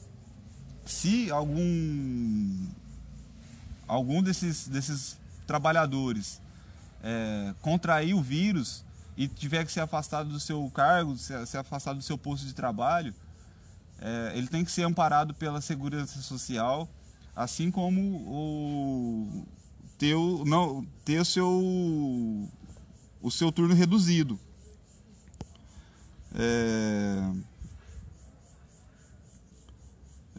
se 0.87 1.31
algum 1.31 2.67
algum 3.87 4.23
desses, 4.23 4.69
desses 4.69 5.19
trabalhadores 5.47 6.41
é, 7.03 7.55
contrair 7.61 8.15
o 8.15 8.23
vírus 8.23 8.85
e 9.17 9.29
tiver 9.29 9.65
que 9.65 9.73
ser 9.73 9.81
afastado 9.81 10.29
do 10.29 10.41
seu 10.41 10.71
cargo, 10.71 11.17
ser, 11.17 11.59
afastado 11.59 11.97
do 11.97 12.03
seu 12.03 12.17
posto 12.17 12.47
de 12.47 12.55
trabalho, 12.55 13.15
é, 14.01 14.33
ele 14.35 14.47
tem 14.47 14.65
que 14.65 14.71
ser 14.71 14.85
amparado 14.85 15.35
pela 15.35 15.61
segurança 15.61 16.21
social, 16.23 16.89
assim 17.35 17.71
como 17.71 18.01
o 18.01 19.47
ter 19.99 20.15
o, 20.15 20.45
não, 20.47 20.87
ter 21.05 21.21
o 21.21 21.25
seu 21.25 22.49
o 23.23 23.31
seu 23.31 23.53
turno 23.53 23.75
reduzido. 23.75 24.41
É... 26.35 27.33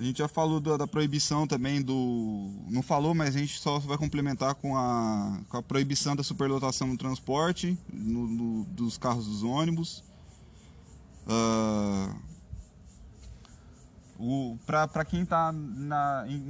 A 0.02 0.04
gente 0.04 0.18
já 0.18 0.28
falou 0.28 0.60
da, 0.60 0.78
da, 0.78 0.88
proibição 0.88 1.46
também 1.46 1.80
do. 1.80 2.50
Não 2.68 2.82
falou, 2.82 3.14
mas 3.14 3.36
a 3.36 3.40
gente 3.40 3.60
só 3.60 3.78
vai 3.78 4.00
complementar 4.00 4.56
com 4.56 4.76
a, 4.76 5.40
com 5.48 5.58
a 5.58 5.62
proibição 5.62 6.16
da 6.16 6.24
superlotação 6.24 6.88
no 6.88 6.98
transporte, 6.98 7.78
no, 7.94 8.26
no, 8.26 8.66
dos 8.66 8.98
carros 8.98 9.28
dos 9.28 9.44
ônibus. 9.44 10.04
Uh, 14.18 14.58
Para 14.66 15.06
quem 15.06 15.22
está 15.22 15.54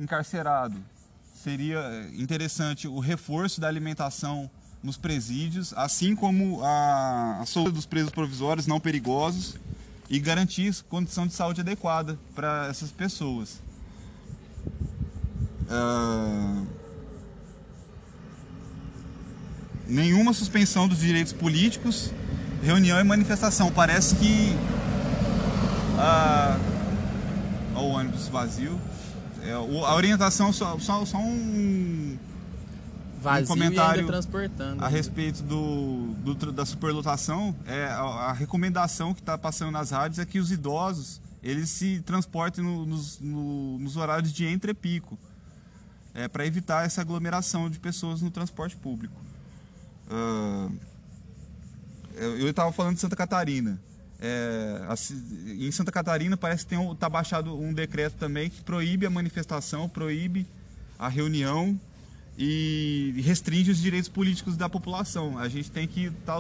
encarcerado, 0.02 0.78
seria 1.34 2.10
interessante 2.14 2.88
o 2.88 3.00
reforço 3.00 3.60
da 3.60 3.68
alimentação 3.68 4.50
nos 4.82 4.96
presídios, 4.96 5.74
assim 5.74 6.16
como 6.16 6.64
a, 6.64 7.42
a 7.42 7.46
solta 7.46 7.72
dos 7.72 7.86
presos 7.86 8.12
provisórios 8.12 8.66
não 8.66 8.80
perigosos 8.80 9.60
e 10.12 10.20
garantir 10.20 10.76
condição 10.90 11.26
de 11.26 11.34
saúde 11.34 11.62
adequada 11.62 12.20
para 12.36 12.68
essas 12.70 12.92
pessoas. 12.92 13.60
Uh, 15.68 16.68
nenhuma 19.88 20.34
suspensão 20.34 20.88
dos 20.88 21.00
direitos 21.00 21.34
políticos 21.34 22.12
reunião 22.62 23.00
e 23.00 23.04
manifestação. 23.04 23.72
Parece 23.72 24.16
que. 24.16 24.56
Ah, 25.98 26.58
ó, 27.76 27.82
o 27.82 27.90
ônibus 27.92 28.28
vazio. 28.28 28.80
É, 29.44 29.54
a 29.54 29.96
orientação, 29.96 30.54
só, 30.54 30.78
só, 30.78 31.04
só 31.04 31.18
um, 31.18 31.91
Vazio 33.22 33.48
comentário 33.48 33.98
e 33.98 34.00
ainda 34.02 34.12
transportando. 34.12 34.84
a 34.84 34.88
respeito 34.88 35.42
do, 35.44 36.14
do 36.24 36.52
da 36.52 36.66
superlotação, 36.66 37.56
é, 37.66 37.86
a, 37.86 38.00
a 38.02 38.34
recomendação 38.34 39.14
que 39.14 39.20
está 39.22 39.38
passando 39.38 39.72
nas 39.72 39.92
rádios 39.92 40.20
é 40.20 40.26
que 40.26 40.40
os 40.40 40.52
idosos 40.52 41.22
eles 41.44 41.70
se 41.70 42.02
transportem 42.02 42.64
no- 42.64 42.86
nos, 42.86 43.20
no- 43.20 43.78
nos 43.80 43.96
horários 43.98 44.32
de 44.32 44.46
entre-pico, 44.46 45.18
é, 46.14 46.28
para 46.28 46.46
evitar 46.46 46.86
essa 46.86 47.02
aglomeração 47.02 47.70
de 47.70 47.80
pessoas 47.80 48.22
no 48.22 48.30
transporte 48.30 48.76
público. 48.76 49.16
Ah, 50.10 50.70
eu 52.16 52.50
estava 52.50 52.72
falando 52.72 52.96
de 52.96 53.02
Santa 53.02 53.16
Catarina. 53.16 53.80
É, 54.20 54.84
a 54.88 54.96
ci- 54.96 55.16
em 55.60 55.72
Santa 55.72 55.92
Catarina 55.92 56.38
parece 56.38 56.64
que 56.64 56.70
tem 56.70 56.78
um, 56.78 56.94
tá 56.94 57.10
baixado 57.10 57.58
um 57.60 57.74
decreto 57.74 58.18
também 58.18 58.50
que 58.50 58.62
proíbe 58.62 59.06
a 59.06 59.10
manifestação, 59.10 59.90
proíbe 59.90 60.46
a 61.00 61.08
reunião 61.08 61.80
e 62.38 63.14
restringe 63.24 63.72
os 63.72 63.80
direitos 63.82 64.10
políticos 64.10 64.56
da 64.58 64.70
população. 64.70 65.38
A 65.38 65.48
gente 65.50 65.70
tem 65.72 65.88
que 65.88 66.06
estar 66.06 66.40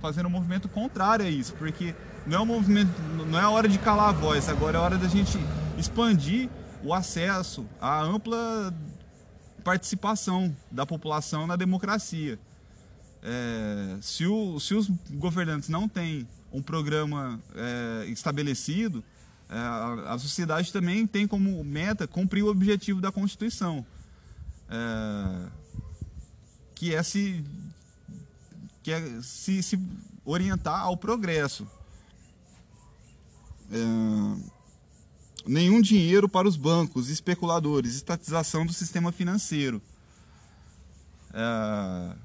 fazendo 0.00 0.26
um 0.26 0.30
movimento 0.30 0.68
contrário 0.68 1.24
a 1.24 1.28
isso, 1.30 1.54
porque 1.54 1.94
não 2.26 2.38
é 2.38 2.40
um 2.40 2.46
movimento, 2.46 2.90
não 3.28 3.38
é 3.38 3.46
hora 3.46 3.68
de 3.68 3.78
calar 3.78 4.08
a 4.08 4.12
voz, 4.12 4.48
agora 4.48 4.78
é 4.78 4.80
hora 4.80 4.98
da 4.98 5.08
gente 5.08 5.38
expandir 5.78 6.48
o 6.82 6.94
acesso 6.94 7.66
à 7.80 8.02
ampla 8.02 8.74
participação 9.62 10.54
da 10.70 10.86
população 10.86 11.46
na 11.46 11.54
democracia. 11.56 12.38
É, 13.22 13.96
se, 14.00 14.26
o- 14.26 14.58
se 14.58 14.74
os 14.74 14.88
governantes 15.10 15.68
não 15.68 15.86
têm 15.86 16.26
um 16.50 16.62
programa 16.62 17.38
é, 17.54 18.06
estabelecido, 18.08 19.04
é, 19.50 19.54
a, 19.58 20.14
a 20.14 20.18
sociedade 20.18 20.72
também 20.72 21.06
tem 21.06 21.26
como 21.26 21.62
meta 21.62 22.06
cumprir 22.08 22.42
o 22.42 22.48
objetivo 22.48 23.00
da 23.00 23.12
Constituição, 23.12 23.84
é, 24.70 25.50
que 26.74 26.94
é 26.94 27.02
se 27.02 27.44
que 28.82 28.92
é 28.92 29.20
se, 29.22 29.62
se 29.62 29.78
orientar 30.24 30.80
ao 30.80 30.96
progresso. 30.96 31.66
É, 33.70 33.76
nenhum 35.46 35.80
dinheiro 35.80 36.28
para 36.28 36.48
os 36.48 36.56
bancos, 36.56 37.08
especuladores, 37.08 37.94
estatização 37.94 38.64
do 38.64 38.72
sistema 38.72 39.12
financeiro. 39.12 39.82
É, 41.34 42.16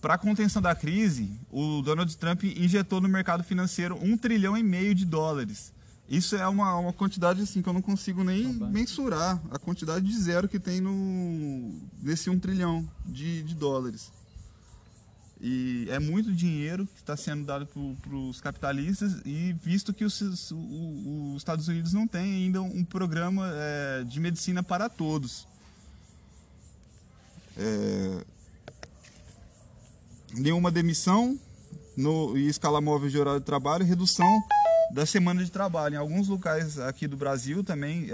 para 0.00 0.14
a 0.14 0.18
contenção 0.18 0.60
da 0.60 0.74
crise, 0.74 1.30
o 1.48 1.80
Donald 1.80 2.16
Trump 2.16 2.42
injetou 2.42 3.00
no 3.00 3.08
mercado 3.08 3.44
financeiro 3.44 3.96
um 4.02 4.16
trilhão 4.16 4.58
e 4.58 4.62
meio 4.62 4.96
de 4.96 5.04
dólares. 5.04 5.72
Isso 6.12 6.36
é 6.36 6.46
uma, 6.46 6.76
uma 6.76 6.92
quantidade 6.92 7.40
assim 7.40 7.62
que 7.62 7.68
eu 7.70 7.72
não 7.72 7.80
consigo 7.80 8.22
nem 8.22 8.46
mensurar 8.46 9.40
a 9.50 9.58
quantidade 9.58 10.06
de 10.06 10.14
zero 10.14 10.46
que 10.46 10.60
tem 10.60 10.78
no 10.78 11.74
nesse 12.02 12.28
um 12.28 12.38
trilhão 12.38 12.86
de, 13.06 13.42
de 13.42 13.54
dólares. 13.54 14.12
E 15.40 15.86
é 15.88 15.98
muito 15.98 16.30
dinheiro 16.30 16.86
que 16.86 17.00
está 17.00 17.16
sendo 17.16 17.46
dado 17.46 17.66
para 17.66 18.14
os 18.14 18.42
capitalistas 18.42 19.22
e 19.24 19.54
visto 19.64 19.94
que 19.94 20.04
os, 20.04 20.20
os 20.20 21.36
Estados 21.38 21.66
Unidos 21.66 21.94
não 21.94 22.06
tem 22.06 22.44
ainda 22.44 22.60
um 22.60 22.84
programa 22.84 23.50
é, 23.54 24.04
de 24.04 24.20
medicina 24.20 24.62
para 24.62 24.90
todos. 24.90 25.48
É, 27.56 28.24
nenhuma 30.34 30.70
demissão 30.70 31.40
no, 31.96 32.36
e 32.36 32.48
escala 32.48 32.82
móvel 32.82 33.08
de 33.08 33.18
horário 33.18 33.40
de 33.40 33.46
trabalho, 33.46 33.82
redução 33.86 34.42
da 34.92 35.06
semana 35.06 35.42
de 35.42 35.50
trabalho. 35.50 35.94
Em 35.94 35.98
alguns 35.98 36.28
locais 36.28 36.78
aqui 36.78 37.08
do 37.08 37.16
Brasil 37.16 37.64
também, 37.64 38.08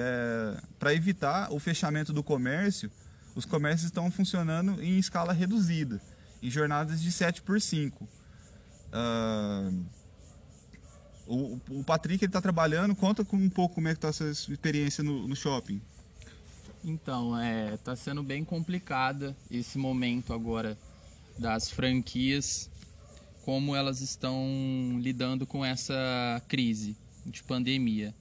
para 0.79 0.95
evitar 0.95 1.53
o 1.53 1.59
fechamento 1.59 2.13
do 2.13 2.23
comércio, 2.23 2.91
os 3.35 3.45
comércios 3.45 3.85
estão 3.85 4.11
funcionando 4.11 4.83
em 4.83 4.99
escala 4.99 5.33
reduzida, 5.33 6.01
em 6.43 6.51
jornadas 6.51 7.01
de 7.01 7.11
7 7.13 7.43
por 7.43 7.61
5. 7.61 8.09
Ah, 8.93 9.71
o, 11.27 11.61
o 11.69 11.85
Patrick 11.85 12.25
está 12.25 12.41
trabalhando, 12.41 12.95
conta 12.95 13.25
com 13.25 13.37
um 13.37 13.51
pouco 13.51 13.75
como 13.77 13.89
é 13.89 13.93
que 13.93 13.99
está 13.99 14.09
a 14.09 14.13
sua 14.13 14.31
experiência 14.31 15.05
no, 15.05 15.29
no 15.29 15.37
shopping. 15.37 15.81
Então, 16.83 17.39
é, 17.39 17.77
tá 17.79 17.95
sendo 17.95 18.23
bem 18.23 18.45
complicada 18.45 19.37
esse 19.51 19.77
momento 19.77 20.33
agora 20.33 20.79
das 21.39 21.71
franquias, 21.71 22.71
como 23.49 23.75
elas 23.75 24.03
estão 24.03 24.47
lidando 25.01 25.47
com 25.47 25.65
essa 25.65 25.95
crise 26.49 26.95
de 27.25 27.43
pandemia. 27.43 28.15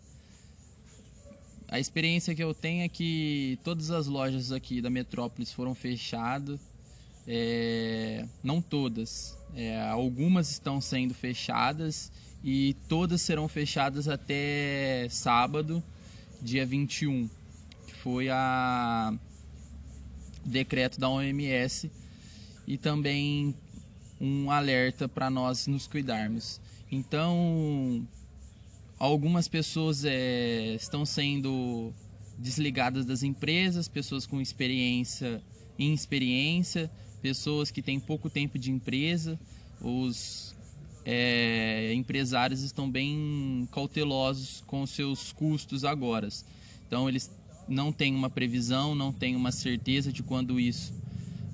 A 1.68 1.82
experiência 1.82 2.34
que 2.34 2.42
eu 2.42 2.54
tenho 2.54 2.86
é 2.86 2.88
que 2.88 3.60
todas 3.62 3.92
as 3.92 4.08
lojas 4.08 4.54
aqui 4.54 4.82
da 4.82 4.90
Metrópolis 4.90 5.52
foram 5.52 5.76
fechadas, 5.76 6.62
é, 7.28 8.26
não 8.42 8.62
todas, 8.62 9.38
é, 9.54 9.78
algumas 9.90 10.50
estão 10.50 10.80
sendo 10.80 11.14
fechadas 11.14 12.10
e 12.42 12.74
todas 12.88 13.22
serão 13.22 13.50
fechadas 13.50 14.08
até 14.08 15.10
sábado, 15.10 15.84
dia 16.42 16.66
21 16.66 17.30
que 17.86 17.96
foi 17.96 18.30
a 18.30 19.14
decreto 20.46 20.98
da 20.98 21.10
OMS 21.10 21.92
e 22.66 22.78
também 22.78 23.54
um 24.20 24.50
alerta 24.52 25.08
para 25.08 25.30
nós 25.30 25.68
nos 25.68 25.88
cuidarmos. 25.88 26.60
Então, 26.92 28.08
algumas 28.98 29.48
pessoas 29.48 30.04
eh, 30.06 30.76
estão 30.76 31.06
sendo 31.06 31.94
desligadas 32.38 33.06
das 33.06 33.24
empresas, 33.24 33.88
pessoas 33.88 34.26
com 34.26 34.40
experiência, 34.40 35.42
inexperiência, 35.78 36.90
pessoas 37.22 37.72
que 37.72 37.82
têm 37.82 38.00
pouco 38.00 38.30
tempo 38.30 38.58
de 38.58 38.72
empresa, 38.72 39.40
os 39.82 40.56
eh, 41.06 41.94
empresários 41.94 42.62
estão 42.62 42.90
bem 42.90 43.68
cautelosos 43.72 44.64
com 44.66 44.86
seus 44.86 45.32
custos 45.32 45.84
agora. 45.84 46.30
Então 46.88 47.08
eles 47.10 47.30
não 47.68 47.92
têm 47.92 48.16
uma 48.16 48.30
previsão, 48.30 48.96
não 48.96 49.12
têm 49.12 49.36
uma 49.36 49.52
certeza 49.52 50.12
de 50.12 50.24
quando 50.24 50.60
isso 50.60 50.94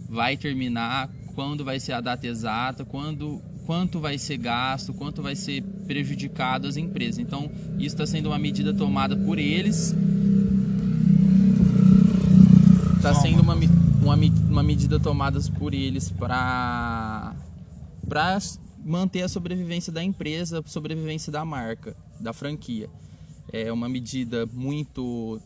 vai 0.07 0.37
terminar, 0.37 1.09
quando 1.35 1.63
vai 1.63 1.79
ser 1.79 1.93
a 1.93 2.01
data 2.01 2.27
exata, 2.27 2.85
quando 2.85 3.41
quanto 3.65 3.99
vai 3.99 4.17
ser 4.17 4.37
gasto, 4.37 4.93
quanto 4.93 5.21
vai 5.21 5.35
ser 5.35 5.63
prejudicado 5.85 6.67
as 6.67 6.77
empresas. 6.77 7.19
Então 7.19 7.49
isso 7.77 7.95
está 7.95 8.05
sendo 8.05 8.27
uma 8.27 8.39
medida 8.39 8.73
tomada 8.73 9.15
por 9.15 9.39
eles. 9.39 9.95
Está 12.97 13.13
sendo 13.15 13.41
uma, 13.41 13.55
uma, 13.55 14.15
uma 14.49 14.63
medida 14.63 14.99
tomada 14.99 15.39
por 15.57 15.73
eles 15.73 16.09
para 16.09 17.35
para 18.07 18.37
manter 18.83 19.21
a 19.21 19.29
sobrevivência 19.29 19.91
da 19.91 20.03
empresa, 20.03 20.59
a 20.59 20.69
sobrevivência 20.69 21.31
da 21.31 21.43
marca, 21.45 21.95
da 22.19 22.33
franquia. 22.33 22.89
É 23.51 23.71
uma 23.71 23.87
medida 23.87 24.45
muito 24.47 25.39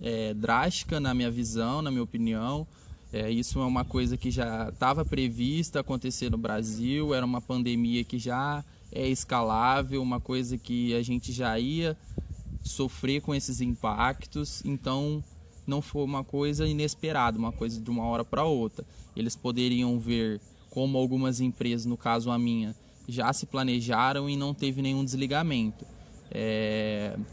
é, 0.00 0.34
drástica 0.34 1.00
na 1.00 1.14
minha 1.14 1.30
visão, 1.30 1.80
na 1.80 1.90
minha 1.90 2.02
opinião. 2.02 2.66
É, 3.16 3.30
isso 3.30 3.58
é 3.60 3.64
uma 3.64 3.82
coisa 3.82 4.14
que 4.14 4.30
já 4.30 4.68
estava 4.68 5.02
prevista 5.02 5.80
acontecer 5.80 6.30
no 6.30 6.36
Brasil, 6.36 7.14
era 7.14 7.24
uma 7.24 7.40
pandemia 7.40 8.04
que 8.04 8.18
já 8.18 8.62
é 8.92 9.08
escalável, 9.08 10.02
uma 10.02 10.20
coisa 10.20 10.58
que 10.58 10.94
a 10.94 11.02
gente 11.02 11.32
já 11.32 11.58
ia 11.58 11.96
sofrer 12.62 13.22
com 13.22 13.34
esses 13.34 13.62
impactos, 13.62 14.62
então 14.66 15.24
não 15.66 15.80
foi 15.80 16.04
uma 16.04 16.22
coisa 16.22 16.66
inesperada, 16.66 17.38
uma 17.38 17.52
coisa 17.52 17.80
de 17.80 17.88
uma 17.88 18.04
hora 18.04 18.22
para 18.22 18.44
outra. 18.44 18.84
Eles 19.16 19.34
poderiam 19.34 19.98
ver 19.98 20.38
como 20.68 20.98
algumas 20.98 21.40
empresas, 21.40 21.86
no 21.86 21.96
caso 21.96 22.30
a 22.30 22.38
minha, 22.38 22.76
já 23.08 23.32
se 23.32 23.46
planejaram 23.46 24.28
e 24.28 24.36
não 24.36 24.52
teve 24.52 24.82
nenhum 24.82 25.02
desligamento, 25.02 25.86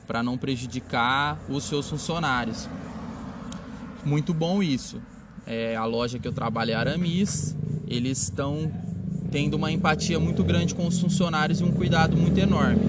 para 0.07 0.23
não 0.23 0.37
prejudicar 0.37 1.43
os 1.49 1.65
seus 1.65 1.89
funcionários. 1.89 2.69
Muito 4.05 4.33
bom 4.33 4.63
isso. 4.63 5.01
É, 5.45 5.75
a 5.75 5.85
loja 5.85 6.19
que 6.19 6.27
eu 6.27 6.31
trabalho 6.31 6.71
é 6.71 6.73
Aramis, 6.73 7.55
eles 7.87 8.23
estão 8.23 8.71
tendo 9.31 9.55
uma 9.55 9.71
empatia 9.71 10.19
muito 10.19 10.43
grande 10.43 10.73
com 10.75 10.87
os 10.87 10.99
funcionários 10.99 11.59
e 11.59 11.63
um 11.63 11.71
cuidado 11.71 12.15
muito 12.15 12.37
enorme. 12.37 12.81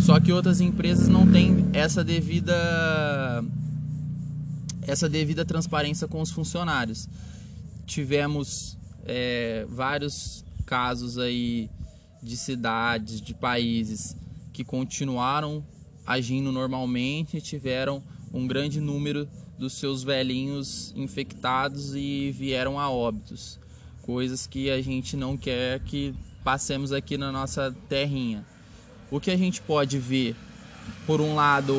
Só 0.00 0.20
que 0.20 0.32
outras 0.32 0.60
empresas 0.60 1.08
não 1.08 1.30
têm 1.30 1.66
essa 1.72 2.02
devida 2.02 2.54
essa 4.86 5.08
devida 5.08 5.44
transparência 5.44 6.08
com 6.08 6.20
os 6.20 6.30
funcionários. 6.30 7.08
Tivemos 7.86 8.78
é, 9.04 9.66
vários 9.68 10.44
casos 10.64 11.18
aí 11.18 11.68
de 12.22 12.36
cidades, 12.36 13.20
de 13.20 13.34
países 13.34 14.16
que 14.52 14.64
continuaram 14.64 15.64
agindo 16.06 16.50
normalmente 16.50 17.36
e 17.36 17.40
tiveram 17.40 18.02
um 18.32 18.46
grande 18.46 18.80
número 18.80 19.28
dos 19.58 19.74
seus 19.74 20.02
velhinhos 20.02 20.92
infectados 20.96 21.94
e 21.94 22.30
vieram 22.30 22.78
a 22.78 22.90
óbitos. 22.90 23.58
Coisas 24.02 24.46
que 24.46 24.70
a 24.70 24.80
gente 24.80 25.16
não 25.16 25.36
quer 25.36 25.80
que 25.80 26.14
passemos 26.44 26.92
aqui 26.92 27.18
na 27.18 27.30
nossa 27.30 27.74
terrinha. 27.88 28.44
O 29.10 29.20
que 29.20 29.30
a 29.30 29.36
gente 29.36 29.60
pode 29.60 29.98
ver, 29.98 30.36
por 31.06 31.20
um 31.20 31.34
lado 31.34 31.74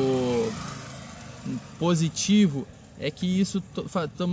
positivo, 1.78 2.66
é 2.98 3.10
que 3.10 3.26
isso 3.26 3.62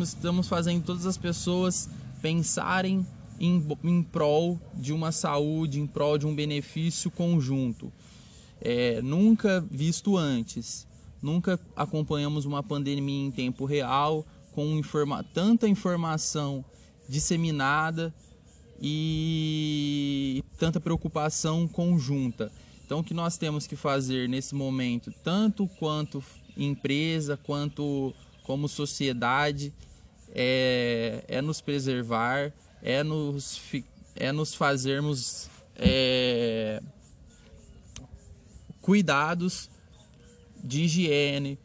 estamos 0.03 0.47
fazendo 0.47 0.84
todas 0.84 1.06
as 1.06 1.17
pessoas 1.17 1.89
pensarem 2.21 3.06
em, 3.39 3.65
em 3.84 4.03
prol 4.03 4.60
de 4.73 4.91
uma 4.91 5.12
saúde, 5.12 5.80
em 5.80 5.88
prol 5.88 6.17
de 6.17 6.25
um 6.25 6.36
benefício 6.36 7.10
conjunto. 7.10 7.91
É, 8.60 9.01
nunca 9.01 9.63
visto 9.69 10.17
antes, 10.17 10.87
nunca 11.21 11.60
acompanhamos 11.75 12.45
uma 12.45 12.62
pandemia 12.63 13.27
em 13.27 13.32
tempo 13.32 13.65
real, 13.65 14.25
com 14.51 14.77
informa 14.77 15.23
tanta 15.23 15.67
informação 15.67 16.63
disseminada 17.08 18.13
e 18.82 20.43
tanta 20.58 20.80
preocupação 20.80 21.67
conjunta. 21.67 22.51
Então, 22.86 22.99
o 22.99 23.03
que 23.03 23.13
nós 23.13 23.38
temos 23.38 23.67
que 23.67 23.75
fazer 23.75 24.30
nesse 24.30 24.56
momento, 24.56 25.12
tanto 25.23 25.67
quanto 25.80 26.23
empresa, 26.56 27.38
quanto 27.38 28.13
como 28.43 28.67
sociedade, 28.67 29.73
é, 30.34 31.23
é 31.27 31.41
nos 31.41 31.60
preservar, 31.60 32.53
é 32.82 33.03
nos, 33.03 33.60
é 34.15 34.32
nos 34.32 34.56
fazermos 34.56 35.49
é, 35.75 36.82
cuidados 38.82 39.69
de 40.63 40.84
higiene, 40.84 41.58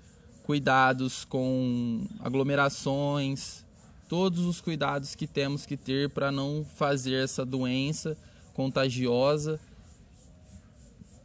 cuidados 0.45 1.25
com 1.25 2.05
aglomerações, 2.21 3.65
todos 4.09 4.45
os 4.45 4.61
cuidados 4.61 5.15
que 5.15 5.27
temos 5.27 5.65
que 5.65 5.77
ter 5.77 6.11
para 6.11 6.31
não 6.31 6.67
fazer 6.77 7.25
essa 7.25 7.45
doença 7.45 8.17
contagiosa 8.55 9.59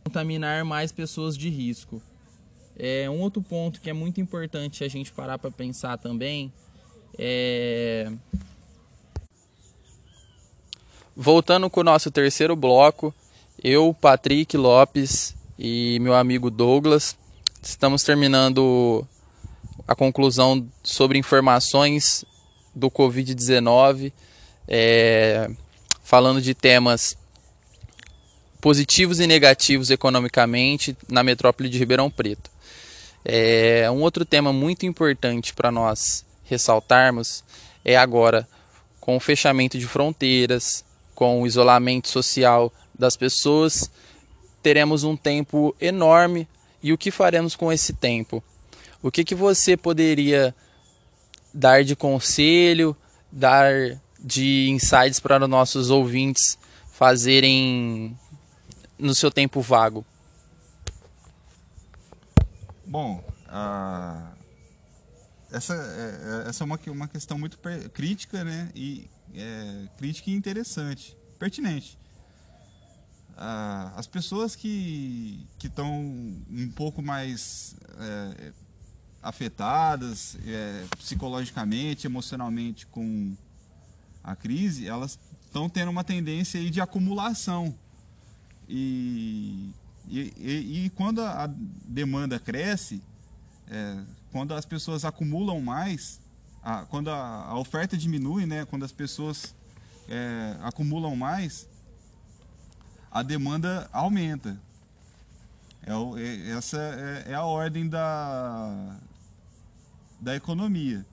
contaminar 0.03 0.63
mais 0.63 0.91
pessoas 0.91 1.38
de 1.38 1.49
risco. 1.49 2.01
É 2.80 3.10
um 3.10 3.19
outro 3.19 3.41
ponto 3.41 3.82
que 3.82 3.89
é 3.89 3.93
muito 3.93 4.21
importante 4.21 4.84
a 4.84 4.88
gente 4.88 5.12
parar 5.12 5.38
para 5.38 5.51
pensar 5.51 5.97
também 5.97 6.53
é 7.17 8.12
Voltando 11.19 11.67
com 11.67 11.80
o 11.80 11.84
nosso 11.84 12.12
terceiro 12.12 12.56
bloco, 12.56 13.12
eu, 13.63 13.91
Patrick 13.91 14.56
Lopes 14.56 15.36
e 15.58 15.97
meu 15.99 16.13
amigo 16.13 16.51
Douglas 16.51 17.17
estamos 17.69 18.01
terminando 18.01 19.06
a 19.86 19.93
conclusão 19.93 20.65
sobre 20.82 21.17
informações 21.17 22.23
do 22.73 22.89
Covid-19, 22.89 24.13
é, 24.67 25.49
falando 26.01 26.41
de 26.41 26.53
temas 26.53 27.17
positivos 28.62 29.19
e 29.19 29.27
negativos 29.27 29.91
economicamente 29.91 30.97
na 31.10 31.23
metrópole 31.23 31.67
de 31.67 31.77
Ribeirão 31.77 32.10
Preto. 32.10 32.49
É, 33.25 33.91
um 33.91 34.01
outro 34.01 34.23
tema 34.23 34.53
muito 34.53 34.86
importante 34.86 35.53
para 35.53 35.69
nós 35.69 36.25
ressaltarmos 36.45 37.43
é 37.84 37.97
agora 37.97 38.47
com 39.01 39.17
o 39.17 39.19
fechamento 39.19 39.77
de 39.77 39.86
fronteiras, 39.86 40.86
com 41.13 41.41
o 41.41 41.47
isolamento 41.47 42.08
social 42.08 42.71
das 42.97 43.17
pessoas, 43.17 43.91
teremos 44.63 45.03
um 45.03 45.17
tempo 45.17 45.75
enorme. 45.80 46.47
E 46.81 46.93
o 46.93 46.97
que 46.97 47.11
faremos 47.11 47.55
com 47.55 47.71
esse 47.71 47.93
tempo? 47.93 48.43
O 49.01 49.11
que, 49.11 49.23
que 49.23 49.35
você 49.35 49.75
poderia 49.75 50.55
dar 51.53 51.83
de 51.83 51.95
conselho, 51.95 52.95
dar 53.31 53.71
de 54.19 54.69
insights 54.69 55.19
para 55.19 55.41
os 55.41 55.49
nossos 55.49 55.89
ouvintes 55.89 56.57
fazerem 56.91 58.17
no 58.97 59.13
seu 59.13 59.31
tempo 59.31 59.61
vago? 59.61 60.05
Bom, 62.85 63.23
uh, 63.47 64.37
essa, 65.51 65.73
é, 65.73 66.45
é, 66.45 66.49
essa 66.49 66.63
é 66.63 66.65
uma, 66.65 66.79
uma 66.87 67.07
questão 67.07 67.37
muito 67.37 67.59
crítica, 67.93 68.43
né? 68.43 68.69
E 68.73 69.09
é, 69.35 69.87
crítica 69.97 70.29
e 70.29 70.33
interessante, 70.33 71.17
pertinente. 71.37 71.97
Ah, 73.39 73.93
as 73.95 74.08
pessoas 74.08 74.56
que 74.56 75.45
estão 75.63 75.88
um 76.50 76.71
pouco 76.76 77.04
mais 77.04 77.76
é, 78.00 78.52
afetadas 79.21 80.36
é, 80.43 80.86
psicologicamente, 80.97 82.08
emocionalmente 82.08 82.88
com 82.88 83.36
a 84.23 84.36
crise, 84.36 84.88
elas 84.88 85.19
estão 85.45 85.69
tendo 85.69 85.91
uma 85.91 86.04
tendência 86.04 86.67
de 86.67 86.82
acumulação. 86.82 87.76
E, 88.67 89.69
e, 90.08 90.34
e, 90.36 90.86
e 90.86 90.89
quando 90.89 91.21
a 91.21 91.47
demanda 91.86 92.39
cresce, 92.39 93.04
é, 93.69 93.97
quando 94.32 94.56
as 94.56 94.65
pessoas 94.65 95.06
acumulam 95.06 95.62
mais, 95.62 96.19
a, 96.63 96.86
quando 96.86 97.10
a, 97.10 97.45
a, 97.45 97.60
oferta 97.60 97.95
diminui, 97.95 98.47
né, 98.47 98.65
quando 98.65 98.84
as 98.84 98.91
pessoas 98.91 99.54
é, 100.10 100.58
acumulam 100.62 101.15
mais, 101.15 101.67
a 103.17 103.23
demanda 103.23 103.89
aumenta. 103.91 104.56
É, 105.84 105.91
é, 106.21 106.49
essa 106.51 106.77
é, 106.77 107.32
é, 107.32 107.34
a 107.34 107.43
ordem 107.43 107.89
da, 107.89 108.95
da 110.21 110.36
economia. 110.36 111.03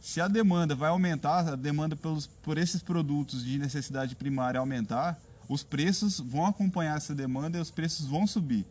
Se 0.00 0.20
a 0.20 0.28
demanda 0.28 0.76
vai 0.76 0.88
aumentar, 0.88 1.48
a 1.48 1.56
demanda 1.56 1.96
pelos, 1.96 2.28
por 2.28 2.56
esses 2.56 2.80
produtos 2.80 3.44
de 3.44 3.58
necessidade 3.58 4.14
primária 4.14 4.60
aumentar, 4.60 5.18
os 5.48 5.64
preços 5.64 6.20
vão 6.20 6.46
acompanhar 6.46 6.96
essa 6.96 7.12
demanda 7.12 7.58
e 7.58 7.60
os 7.60 7.72
preços 7.72 8.06
vão 8.06 8.24
subir. 8.24 8.64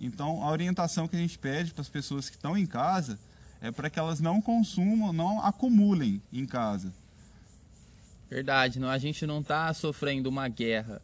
Então, 0.00 0.42
a 0.42 0.50
orientação 0.50 1.06
que 1.06 1.14
a 1.14 1.20
gente 1.20 1.38
pede 1.38 1.72
para 1.72 1.82
as 1.82 1.88
pessoas 1.88 2.28
que 2.28 2.34
estão 2.34 2.58
em 2.58 2.66
casa 2.66 3.20
é 3.60 3.70
para 3.70 3.88
que 3.88 4.00
elas 4.00 4.18
não 4.18 4.42
consumam, 4.42 5.12
não 5.12 5.40
acumulem 5.44 6.20
em 6.32 6.44
casa. 6.44 6.92
Verdade, 8.28 8.80
não, 8.80 8.88
a 8.88 8.98
gente 8.98 9.24
não 9.26 9.40
está 9.40 9.72
sofrendo 9.72 10.28
uma 10.28 10.48
guerra, 10.48 11.00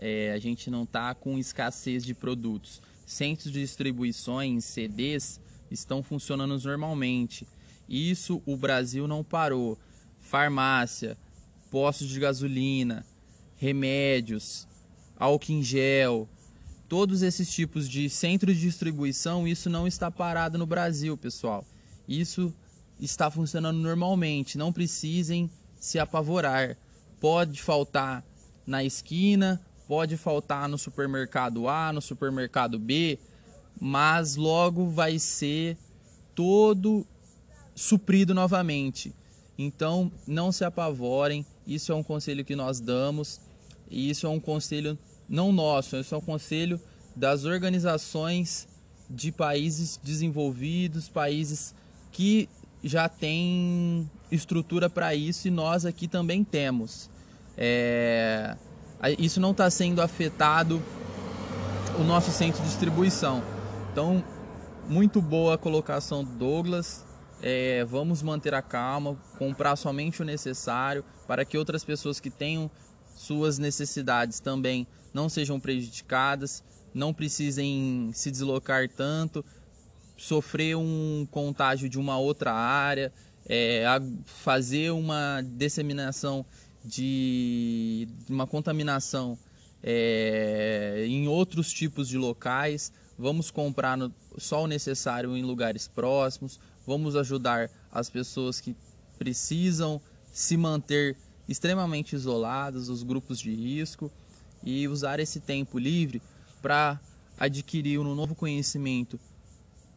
é, 0.00 0.32
a 0.32 0.38
gente 0.38 0.70
não 0.70 0.84
está 0.84 1.14
com 1.14 1.38
escassez 1.38 2.02
de 2.02 2.14
produtos. 2.14 2.80
Centros 3.04 3.52
de 3.52 3.60
distribuições, 3.60 4.64
CDs, 4.64 5.38
estão 5.70 6.02
funcionando 6.02 6.58
normalmente. 6.58 7.46
Isso 7.86 8.42
o 8.46 8.56
Brasil 8.56 9.06
não 9.06 9.22
parou. 9.22 9.78
Farmácia, 10.18 11.18
postos 11.70 12.08
de 12.08 12.18
gasolina, 12.18 13.04
remédios, 13.58 14.66
álcool 15.18 15.52
em 15.52 15.62
gel, 15.62 16.26
todos 16.88 17.20
esses 17.20 17.52
tipos 17.52 17.88
de 17.88 18.08
centros 18.08 18.56
de 18.56 18.62
distribuição, 18.62 19.46
isso 19.46 19.68
não 19.68 19.86
está 19.86 20.10
parado 20.10 20.56
no 20.56 20.66
Brasil, 20.66 21.16
pessoal. 21.16 21.64
Isso 22.08 22.54
está 22.98 23.30
funcionando 23.30 23.78
normalmente, 23.78 24.56
não 24.56 24.72
precisem 24.72 25.50
se 25.78 25.98
apavorar. 25.98 26.76
Pode 27.20 27.60
faltar 27.60 28.24
na 28.66 28.82
esquina, 28.82 29.60
pode 29.90 30.16
faltar 30.16 30.68
no 30.68 30.78
supermercado 30.78 31.66
A, 31.66 31.92
no 31.92 32.00
supermercado 32.00 32.78
B, 32.78 33.18
mas 33.80 34.36
logo 34.36 34.88
vai 34.88 35.18
ser 35.18 35.76
todo 36.32 37.04
suprido 37.74 38.32
novamente. 38.32 39.12
Então, 39.58 40.12
não 40.28 40.52
se 40.52 40.64
apavorem, 40.64 41.44
isso 41.66 41.90
é 41.90 41.94
um 41.96 42.04
conselho 42.04 42.44
que 42.44 42.54
nós 42.54 42.78
damos, 42.78 43.40
e 43.90 44.08
isso 44.08 44.28
é 44.28 44.30
um 44.30 44.38
conselho 44.38 44.96
não 45.28 45.50
nosso, 45.50 45.96
esse 45.96 46.14
é 46.14 46.16
o 46.16 46.22
conselho 46.22 46.80
das 47.16 47.44
organizações 47.44 48.68
de 49.10 49.32
países 49.32 49.98
desenvolvidos, 50.00 51.08
países 51.08 51.74
que 52.12 52.48
já 52.84 53.08
têm 53.08 54.08
estrutura 54.30 54.88
para 54.88 55.16
isso 55.16 55.48
e 55.48 55.50
nós 55.50 55.84
aqui 55.84 56.06
também 56.06 56.44
temos. 56.44 57.10
É, 57.58 58.56
isso 59.18 59.40
não 59.40 59.52
está 59.52 59.70
sendo 59.70 60.02
afetado 60.02 60.82
o 61.98 62.04
nosso 62.04 62.30
centro 62.30 62.60
de 62.62 62.68
distribuição. 62.68 63.42
Então, 63.92 64.22
muito 64.88 65.22
boa 65.22 65.54
a 65.54 65.58
colocação 65.58 66.22
do 66.24 66.30
Douglas. 66.32 67.04
É, 67.42 67.84
vamos 67.86 68.22
manter 68.22 68.52
a 68.52 68.60
calma, 68.60 69.16
comprar 69.38 69.74
somente 69.76 70.20
o 70.20 70.24
necessário 70.24 71.04
para 71.26 71.44
que 71.44 71.56
outras 71.56 71.82
pessoas 71.82 72.20
que 72.20 72.28
tenham 72.28 72.70
suas 73.16 73.58
necessidades 73.58 74.40
também 74.40 74.86
não 75.12 75.28
sejam 75.28 75.58
prejudicadas, 75.58 76.62
não 76.92 77.14
precisem 77.14 78.10
se 78.12 78.30
deslocar 78.30 78.88
tanto, 78.88 79.44
sofrer 80.16 80.76
um 80.76 81.26
contágio 81.30 81.88
de 81.88 81.98
uma 81.98 82.18
outra 82.18 82.52
área, 82.52 83.12
é, 83.48 83.84
fazer 84.24 84.90
uma 84.90 85.42
disseminação 85.42 86.44
de 86.84 88.08
uma 88.28 88.46
contaminação 88.46 89.38
é, 89.82 91.04
em 91.06 91.28
outros 91.28 91.72
tipos 91.72 92.08
de 92.08 92.16
locais. 92.16 92.92
Vamos 93.18 93.50
comprar 93.50 93.96
no, 93.96 94.12
só 94.38 94.64
o 94.64 94.66
necessário 94.66 95.36
em 95.36 95.42
lugares 95.42 95.88
próximos. 95.88 96.58
vamos 96.86 97.16
ajudar 97.16 97.70
as 97.92 98.08
pessoas 98.08 98.60
que 98.60 98.74
precisam 99.18 100.00
se 100.32 100.56
manter 100.56 101.16
extremamente 101.48 102.14
isoladas, 102.14 102.88
os 102.88 103.02
grupos 103.02 103.38
de 103.38 103.54
risco 103.54 104.10
e 104.62 104.86
usar 104.88 105.20
esse 105.20 105.40
tempo 105.40 105.78
livre 105.78 106.22
para 106.62 107.00
adquirir 107.38 107.98
um 107.98 108.14
novo 108.14 108.34
conhecimento 108.34 109.18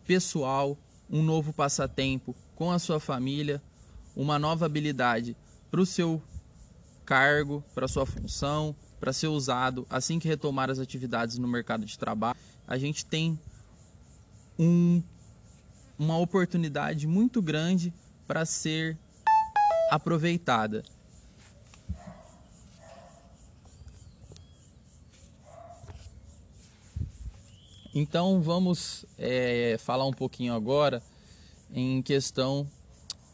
pessoal, 0.06 0.78
um 1.10 1.22
novo 1.22 1.54
passatempo 1.54 2.36
com 2.56 2.72
a 2.72 2.80
sua 2.80 3.00
família, 3.00 3.62
uma 4.16 4.40
nova 4.40 4.66
habilidade 4.66 5.36
para 5.70 5.82
o 5.82 5.86
seu 5.86 6.22
cargo, 7.04 7.64
para 7.74 7.88
sua 7.88 8.06
função, 8.06 8.76
para 9.00 9.12
ser 9.12 9.28
usado 9.28 9.86
assim 9.90 10.18
que 10.18 10.28
retomar 10.28 10.70
as 10.70 10.80
atividades 10.80 11.38
no 11.38 11.48
mercado 11.48 11.86
de 11.86 11.98
trabalho. 11.98 12.38
A 12.68 12.78
gente 12.78 13.06
tem 13.06 13.38
um, 14.58 15.02
uma 16.00 16.18
oportunidade 16.18 17.06
muito 17.06 17.42
grande 17.42 17.94
para 18.26 18.46
ser 18.46 18.98
aproveitada. 19.92 20.84
Então 27.94 28.42
vamos 28.42 29.06
é, 29.20 29.78
falar 29.80 30.06
um 30.06 30.14
pouquinho 30.14 30.54
agora 30.54 31.04
em 31.72 32.02
questão 32.02 32.68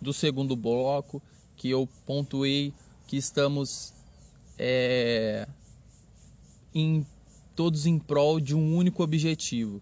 do 0.02 0.12
segundo 0.12 0.56
bloco 0.56 1.22
que 1.56 1.70
eu 1.70 1.88
pontuei 2.06 2.74
que 3.10 3.18
estamos 3.18 3.92
é, 4.56 5.48
em, 6.72 7.04
todos 7.56 7.88
em 7.88 7.98
prol 7.98 8.40
de 8.40 8.54
um 8.54 8.76
único 8.76 9.02
objetivo. 9.02 9.82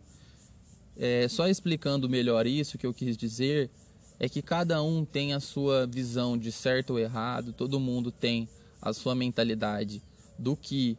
É, 0.96 1.28
só 1.28 1.46
explicando 1.50 2.08
melhor 2.08 2.48
isso, 2.48 2.78
que 2.78 2.88
eu 2.88 2.94
quis 2.94 3.18
dizer 3.18 3.70
é 4.18 4.30
que 4.30 4.42
cada 4.42 4.82
um 4.82 5.04
tem 5.04 5.34
a 5.34 5.42
sua 5.42 5.86
visão 5.86 6.38
de 6.38 6.54
certo 6.54 6.92
ou 6.92 7.00
errado, 7.00 7.52
todo 7.52 7.82
mundo 7.82 8.13
tem 8.13 8.48
a 8.82 8.94
sua 8.94 9.13
mentalidade 9.13 10.02
do 10.40 10.56
que 10.56 10.98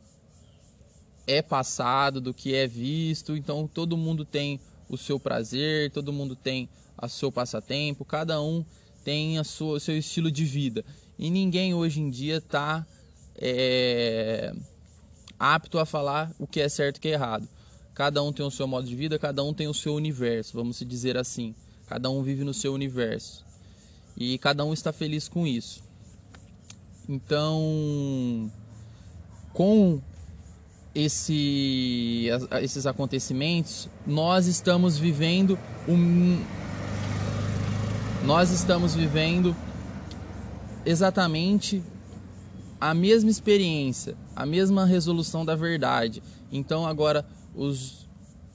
é 1.27 1.41
passado, 1.41 2.21
do 2.21 2.35
que 2.35 2.55
é 2.55 2.67
visto. 2.67 3.39
Então 3.39 3.67
todo 3.67 3.97
mundo 3.97 4.27
tem 4.27 4.61
o 4.87 4.99
seu 4.99 5.19
prazer, 5.19 5.91
todo 5.93 6.13
mundo 6.13 6.37
tem 6.37 6.69
o 7.01 7.09
seu 7.09 7.33
passatempo, 7.33 8.05
cada 8.05 8.39
um 8.39 8.63
tem 9.03 9.39
a 9.39 9.45
sua, 9.45 9.79
o 9.79 9.81
seu 9.81 9.97
estilo 9.97 10.31
de 10.31 10.45
vida. 10.45 10.85
E 11.19 11.31
ninguém 11.31 11.75
hoje 11.75 12.01
em 12.01 12.11
dia 12.11 12.37
está 12.37 12.87
é, 13.37 14.55
apto 15.39 15.79
a 15.79 15.85
falar 15.85 16.33
o 16.39 16.47
que 16.47 16.61
é 16.61 16.69
certo 16.69 16.97
e 16.97 16.99
o 16.99 17.03
que 17.03 17.09
é 17.09 17.13
errado. 17.13 17.49
Cada 17.95 18.23
um 18.23 18.33
tem 18.33 18.47
o 18.47 18.51
seu 18.51 18.67
modo 18.67 18.87
de 18.87 18.95
vida, 18.95 19.19
cada 19.19 19.43
um 19.43 19.53
tem 19.53 19.67
o 19.67 19.75
seu 19.75 19.95
universo, 19.95 20.57
vamos 20.57 20.79
dizer 20.79 21.17
assim. 21.17 21.55
Cada 21.89 22.09
um 22.09 22.23
vive 22.23 22.45
no 22.45 22.55
seu 22.55 22.73
universo. 22.73 23.45
E 24.17 24.39
cada 24.39 24.65
um 24.65 24.73
está 24.73 24.93
feliz 24.93 25.29
com 25.29 25.47
isso. 25.47 25.83
Então, 27.09 28.51
com 29.53 30.01
esse, 30.95 32.29
esses 32.63 32.87
acontecimentos, 32.87 33.89
nós 34.07 34.47
estamos 34.47 34.99
vivendo 34.99 35.59
um, 35.89 36.45
nós 38.25 38.51
estamos 38.51 38.95
vivendo 38.95 39.57
exatamente 40.89 41.83
a 42.81 42.95
mesma 42.95 43.29
experiência, 43.31 44.17
a 44.35 44.47
mesma 44.47 44.87
resolução 44.87 45.45
da 45.45 45.55
verdade. 45.55 46.23
Então 46.51 46.87
agora 46.87 47.27
os 47.55 48.09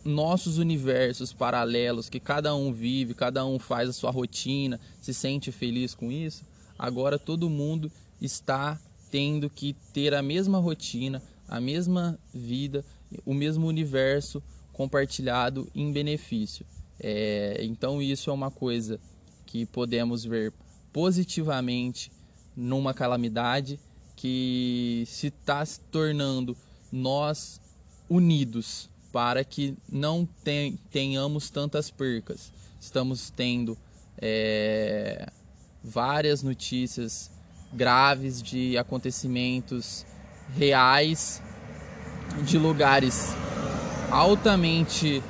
nossos 0.03 0.57
universos 0.57 1.31
paralelos 1.31 2.09
que 2.09 2.19
cada 2.19 2.55
um 2.55 2.73
vive, 2.73 3.13
cada 3.13 3.45
um 3.45 3.59
faz 3.59 3.87
a 3.87 3.93
sua 3.93 4.09
rotina, 4.09 4.79
se 4.99 5.13
sente 5.13 5.51
feliz 5.51 5.93
com 5.93 6.11
isso, 6.11 6.43
agora 6.77 7.19
todo 7.19 7.51
mundo 7.51 7.91
está 8.19 8.79
tendo 9.11 9.47
que 9.47 9.75
ter 9.93 10.15
a 10.15 10.23
mesma 10.23 10.57
rotina, 10.57 11.21
a 11.47 11.61
mesma 11.61 12.17
vida, 12.33 12.83
o 13.23 13.33
mesmo 13.33 13.67
universo 13.67 14.41
compartilhado 14.71 15.69
em 15.75 15.91
benefício. 15.91 16.65
É, 16.99 17.59
então 17.61 18.01
isso 18.01 18.31
é 18.31 18.33
uma 18.33 18.49
coisa 18.49 18.99
que 19.45 19.67
podemos 19.67 20.25
ver 20.25 20.51
positivamente 20.91 22.11
numa 22.55 22.93
calamidade 22.93 23.79
que 24.15 25.03
se 25.07 25.27
está 25.27 25.65
se 25.65 25.79
tornando 25.79 26.55
nós 26.91 27.59
unidos 28.09 28.89
para 29.11 29.43
que 29.43 29.75
não 29.91 30.27
ten, 30.43 30.77
tenhamos 30.91 31.49
tantas 31.49 31.89
percas. 31.89 32.51
Estamos 32.79 33.29
tendo 33.29 33.77
é, 34.17 35.29
várias 35.83 36.43
notícias 36.43 37.31
graves 37.71 38.41
de 38.41 38.77
acontecimentos 38.77 40.05
reais 40.55 41.41
de 42.45 42.57
lugares 42.57 43.29
altamente 44.11 45.23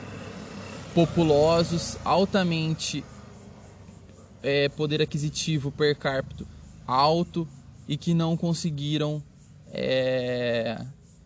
populosos, 0.94 1.98
altamente 2.04 3.04
é, 4.42 4.68
poder 4.70 5.02
aquisitivo 5.02 5.72
per 5.72 5.96
capita 5.96 6.53
alto 6.86 7.48
e 7.88 7.98
que 7.98 8.14
não 8.14 8.38
conseguiram 8.38 9.22
é, 9.72 10.86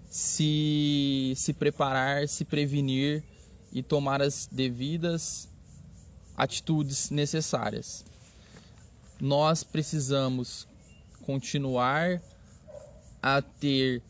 se, 0.09 1.33
se 1.35 1.53
preparar, 1.53 2.27
se 2.27 2.45
prevenir 2.45 3.23
e 3.71 3.83
tomar 3.83 4.21
as 4.21 4.47
devidas 4.51 5.49
atitudes 6.35 7.09
necessárias. 7.09 8.05
Nós 9.19 9.63
precisamos 9.63 10.67
continuar 11.25 12.21
a 13.21 13.41
ter 13.41 14.01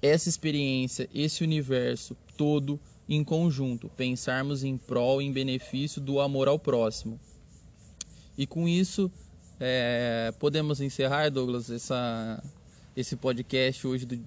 essa 0.00 0.28
experiência, 0.28 1.08
esse 1.12 1.44
universo 1.44 2.16
todo 2.36 2.80
em 3.08 3.22
conjunto, 3.24 3.90
pensarmos 3.90 4.62
em 4.64 4.78
prol, 4.78 5.20
em 5.20 5.32
benefício 5.32 6.00
do 6.00 6.20
amor 6.20 6.48
ao 6.48 6.58
próximo. 6.58 7.20
E 8.38 8.46
com 8.46 8.66
isso, 8.66 9.10
é, 9.60 10.32
podemos 10.38 10.80
encerrar, 10.80 11.30
Douglas, 11.30 11.70
essa, 11.70 12.42
esse 12.96 13.14
podcast 13.14 13.86
hoje 13.86 14.06
do, 14.06 14.18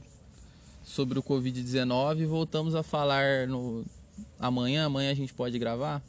sobre 0.83 1.17
o 1.19 1.23
Covid-19 1.23 2.21
e 2.21 2.25
voltamos 2.25 2.75
a 2.75 2.83
falar 2.83 3.47
no, 3.47 3.83
amanhã. 4.39 4.85
Amanhã 4.85 5.11
a 5.11 5.15
gente 5.15 5.33
pode 5.33 5.57
gravar? 5.59 6.01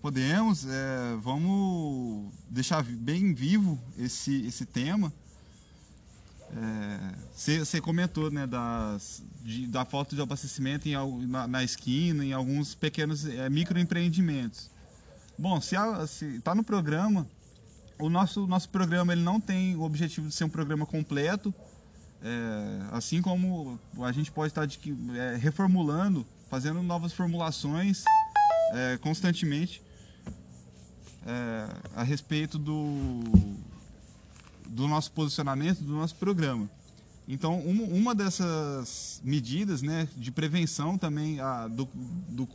Podemos, 0.00 0.64
é, 0.64 1.16
vamos 1.20 2.30
deixar 2.48 2.84
bem 2.84 3.34
vivo 3.34 3.78
esse, 3.98 4.46
esse 4.46 4.64
tema 4.64 5.12
você 7.34 7.78
é, 7.78 7.80
comentou 7.80 8.30
né, 8.30 8.46
das, 8.46 9.22
de, 9.42 9.66
da 9.66 9.84
falta 9.84 10.16
de 10.16 10.22
abastecimento 10.22 10.88
em, 10.88 10.94
na, 11.26 11.46
na, 11.46 11.62
esquina, 11.62 12.24
em 12.24 12.32
alguns 12.32 12.74
pequenos 12.74 13.26
é, 13.26 13.48
microempreendimentos. 13.50 14.70
Bom, 15.36 15.60
se 15.60 15.76
está 16.36 16.54
no 16.54 16.64
programa, 16.64 17.26
o 17.98 18.08
nosso, 18.08 18.46
nosso 18.46 18.68
programa 18.68 19.12
ele 19.12 19.22
não 19.22 19.40
tem 19.40 19.74
o 19.76 19.82
objetivo 19.82 20.28
de 20.28 20.34
ser 20.34 20.44
um 20.44 20.48
programa 20.48 20.86
completo, 20.86 21.54
é, 22.22 22.80
assim 22.92 23.22
como 23.22 23.78
a 24.00 24.12
gente 24.12 24.30
pode 24.30 24.50
estar 24.50 24.66
de, 24.66 24.78
é, 25.16 25.36
reformulando, 25.36 26.26
fazendo 26.48 26.82
novas 26.82 27.12
formulações 27.12 28.04
é, 28.72 28.98
constantemente 28.98 29.82
é, 31.26 31.68
a 31.94 32.02
respeito 32.02 32.58
do 32.58 33.22
do 34.68 34.86
nosso 34.86 35.10
posicionamento, 35.12 35.80
do 35.80 35.94
nosso 35.94 36.14
programa. 36.16 36.68
Então, 37.26 37.58
uma 37.60 38.14
dessas 38.14 39.20
medidas 39.24 39.82
né, 39.82 40.08
de 40.16 40.30
prevenção 40.30 40.96
também 40.96 41.40
a, 41.40 41.68
do, 41.68 41.88
do, 42.28 42.48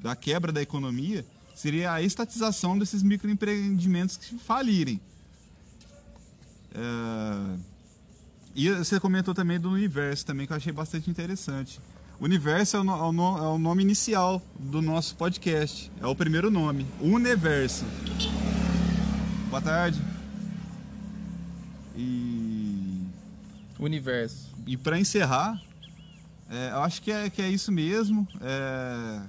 da 0.00 0.16
quebra 0.16 0.50
da 0.50 0.62
economia 0.62 1.24
seria 1.54 1.92
a 1.92 2.02
estatização 2.02 2.78
desses 2.78 3.02
microempreendimentos 3.02 4.16
que 4.16 4.38
falirem. 4.38 5.00
É, 6.74 7.58
e 8.54 8.70
você 8.70 9.00
comentou 9.00 9.34
também 9.34 9.58
do 9.58 9.70
universo, 9.70 10.26
também, 10.26 10.46
que 10.46 10.52
eu 10.52 10.56
achei 10.56 10.72
bastante 10.72 11.10
interessante. 11.10 11.80
O 12.20 12.24
universo 12.24 12.76
é 12.76 12.80
o, 12.80 12.84
é 12.84 12.92
o, 12.92 13.38
é 13.38 13.48
o 13.48 13.58
nome 13.58 13.82
inicial 13.82 14.40
do 14.58 14.82
nosso 14.82 15.16
podcast. 15.16 15.90
É 16.00 16.06
o 16.06 16.14
primeiro 16.14 16.50
nome. 16.50 16.86
Universo. 17.00 17.84
Boa 19.48 19.62
tarde. 19.62 20.00
E. 21.96 23.06
Universo. 23.78 24.50
E 24.66 24.76
para 24.76 25.00
encerrar, 25.00 25.60
é, 26.48 26.70
eu 26.72 26.82
acho 26.82 27.02
que 27.02 27.10
é, 27.10 27.28
que 27.30 27.40
é 27.40 27.48
isso 27.48 27.72
mesmo. 27.72 28.28
É, 28.40 29.20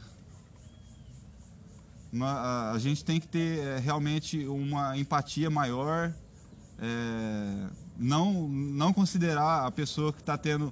a, 2.22 2.78
gente 2.78 3.04
tem 3.04 3.20
que 3.20 3.28
ter 3.28 3.60
é, 3.60 3.80
realmente 3.80 4.46
uma 4.46 4.96
empatia 4.98 5.50
maior. 5.50 6.14
É, 6.78 7.68
não, 7.98 8.48
não 8.48 8.94
considerar 8.94 9.66
a 9.66 9.72
pessoa 9.72 10.14
que 10.14 10.20
está 10.20 10.38
tendo 10.38 10.72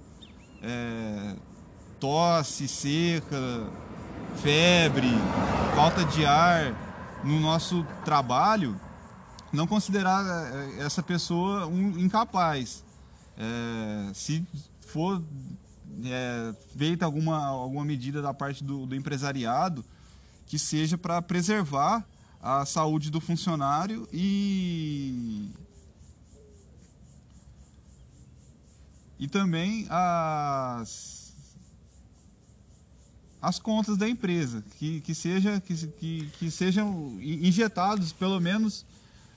é, 0.61 1.35
tosse 1.99 2.67
seca, 2.67 3.67
febre, 4.35 5.09
falta 5.75 6.03
de 6.05 6.25
ar 6.25 6.75
no 7.23 7.39
nosso 7.39 7.85
trabalho, 8.03 8.79
não 9.51 9.65
considerar 9.65 10.23
essa 10.79 11.03
pessoa 11.03 11.67
um 11.67 11.99
incapaz. 11.99 12.83
Se 14.13 14.45
for 14.81 15.21
feita 16.77 17.05
alguma, 17.05 17.45
alguma 17.45 17.85
medida 17.85 18.21
da 18.21 18.33
parte 18.33 18.63
do, 18.63 18.85
do 18.85 18.95
empresariado 18.95 19.83
que 20.51 20.59
seja 20.59 20.97
para 20.97 21.21
preservar 21.21 22.05
a 22.41 22.65
saúde 22.65 23.09
do 23.09 23.21
funcionário 23.21 24.05
e 24.11 25.49
e 29.17 29.29
também 29.29 29.87
as 29.89 31.33
as 33.41 33.59
contas 33.59 33.95
da 33.95 34.09
empresa 34.09 34.61
que, 34.77 34.99
que 34.99 35.15
seja 35.15 35.61
que, 35.61 35.87
que, 35.87 36.29
que 36.37 36.51
sejam 36.51 37.17
injetados 37.21 38.11
pelo 38.11 38.41
menos 38.41 38.85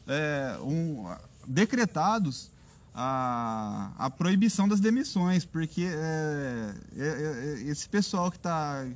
é, 0.09 0.59
um, 0.63 1.15
decretados 1.47 2.51
a, 2.95 3.93
a 3.99 4.09
proibição 4.09 4.69
das 4.69 4.79
demissões, 4.79 5.45
porque 5.45 5.83
é, 5.83 6.75
é, 6.97 7.07
é, 7.07 7.63
esse 7.69 7.89
pessoal 7.89 8.31
que 8.31 8.37
está 8.37 8.87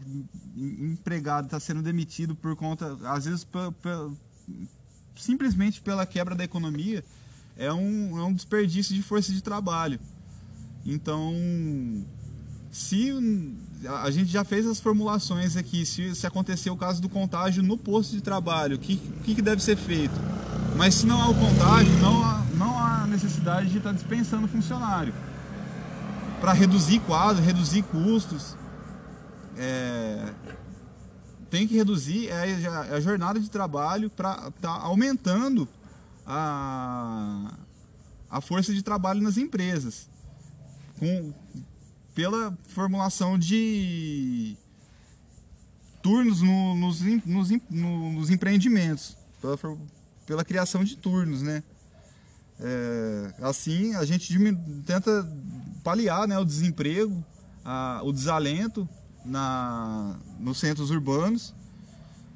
empregado 0.56 1.46
está 1.46 1.58
sendo 1.58 1.82
demitido 1.82 2.34
por 2.34 2.54
conta, 2.54 2.96
às 3.04 3.24
vezes, 3.24 3.46
simplesmente 5.16 5.80
pela 5.80 6.06
quebra 6.06 6.36
da 6.36 6.44
economia, 6.44 7.04
é 7.56 7.72
um, 7.72 8.16
é 8.16 8.22
um 8.22 8.32
desperdício 8.32 8.94
de 8.94 9.02
força 9.02 9.32
de 9.32 9.42
trabalho. 9.42 9.98
Então, 10.86 11.34
se 12.70 13.10
a 13.86 14.10
gente 14.10 14.30
já 14.30 14.44
fez 14.44 14.66
as 14.66 14.80
formulações 14.80 15.56
aqui, 15.56 15.86
se, 15.86 16.14
se 16.14 16.26
acontecer 16.26 16.70
o 16.70 16.76
caso 16.76 17.00
do 17.00 17.08
contágio 17.08 17.62
no 17.62 17.76
posto 17.76 18.12
de 18.12 18.20
trabalho, 18.20 18.76
o 18.76 18.78
que, 18.78 18.96
que, 18.96 19.40
deve 19.40 19.62
ser 19.62 19.76
feito? 19.76 20.14
Mas 20.76 20.94
se 20.94 21.06
não 21.06 21.20
há 21.20 21.28
o 21.28 21.34
contágio, 21.34 21.92
não 21.98 22.24
há, 22.24 22.44
não 22.54 22.78
há 22.78 23.06
necessidade 23.06 23.70
de 23.70 23.78
estar 23.78 23.92
dispensando 23.92 24.48
funcionário. 24.48 25.14
Para 26.40 26.52
reduzir 26.52 27.00
quadros, 27.00 27.44
reduzir 27.44 27.82
custos. 27.82 28.56
É, 29.56 30.32
tem 31.50 31.66
que 31.66 31.74
reduzir 31.74 32.28
é 32.28 32.34
a, 32.34 32.86
é 32.86 32.94
a 32.94 33.00
jornada 33.00 33.40
de 33.40 33.50
trabalho 33.50 34.08
para 34.10 34.48
estar 34.48 34.52
tá 34.60 34.70
aumentando 34.70 35.68
a, 36.26 37.54
a 38.30 38.40
força 38.40 38.72
de 38.72 38.82
trabalho 38.82 39.20
nas 39.20 39.36
empresas. 39.36 40.08
Com, 40.98 41.32
pela 42.18 42.52
formulação 42.66 43.38
de 43.38 44.56
turnos 46.02 46.42
no, 46.42 46.74
nos, 46.74 47.00
nos, 47.24 47.50
nos 47.70 48.28
empreendimentos. 48.28 49.16
Pela, 49.40 49.56
pela 50.26 50.44
criação 50.44 50.82
de 50.82 50.96
turnos, 50.96 51.42
né? 51.42 51.62
É, 52.58 53.34
assim 53.40 53.94
a 53.94 54.04
gente 54.04 54.36
tenta 54.84 55.32
paliar 55.84 56.26
né, 56.26 56.36
o 56.36 56.44
desemprego, 56.44 57.24
a, 57.64 58.00
o 58.02 58.12
desalento 58.12 58.88
na, 59.24 60.18
nos 60.40 60.58
centros 60.58 60.90
urbanos, 60.90 61.54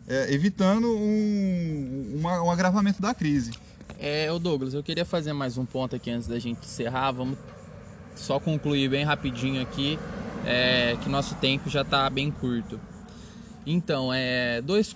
é, 0.06 0.32
evitando 0.32 0.86
um, 0.96 2.18
uma, 2.20 2.40
um 2.40 2.52
agravamento 2.52 3.02
da 3.02 3.12
crise. 3.12 3.50
É, 3.98 4.30
o 4.30 4.38
Douglas, 4.38 4.74
eu 4.74 4.82
queria 4.84 5.04
fazer 5.04 5.32
mais 5.32 5.58
um 5.58 5.66
ponto 5.66 5.96
aqui 5.96 6.08
antes 6.08 6.28
da 6.28 6.38
gente 6.38 6.64
encerrar. 6.64 7.10
Vamos 7.10 7.36
só 8.14 8.38
concluir 8.38 8.88
bem 8.88 9.04
rapidinho 9.04 9.60
aqui, 9.62 9.98
é, 10.44 10.96
que 11.02 11.08
nosso 11.08 11.34
tempo 11.36 11.68
já 11.70 11.82
está 11.82 12.08
bem 12.10 12.30
curto. 12.30 12.80
Então, 13.66 14.12
é 14.12 14.60
dois, 14.60 14.94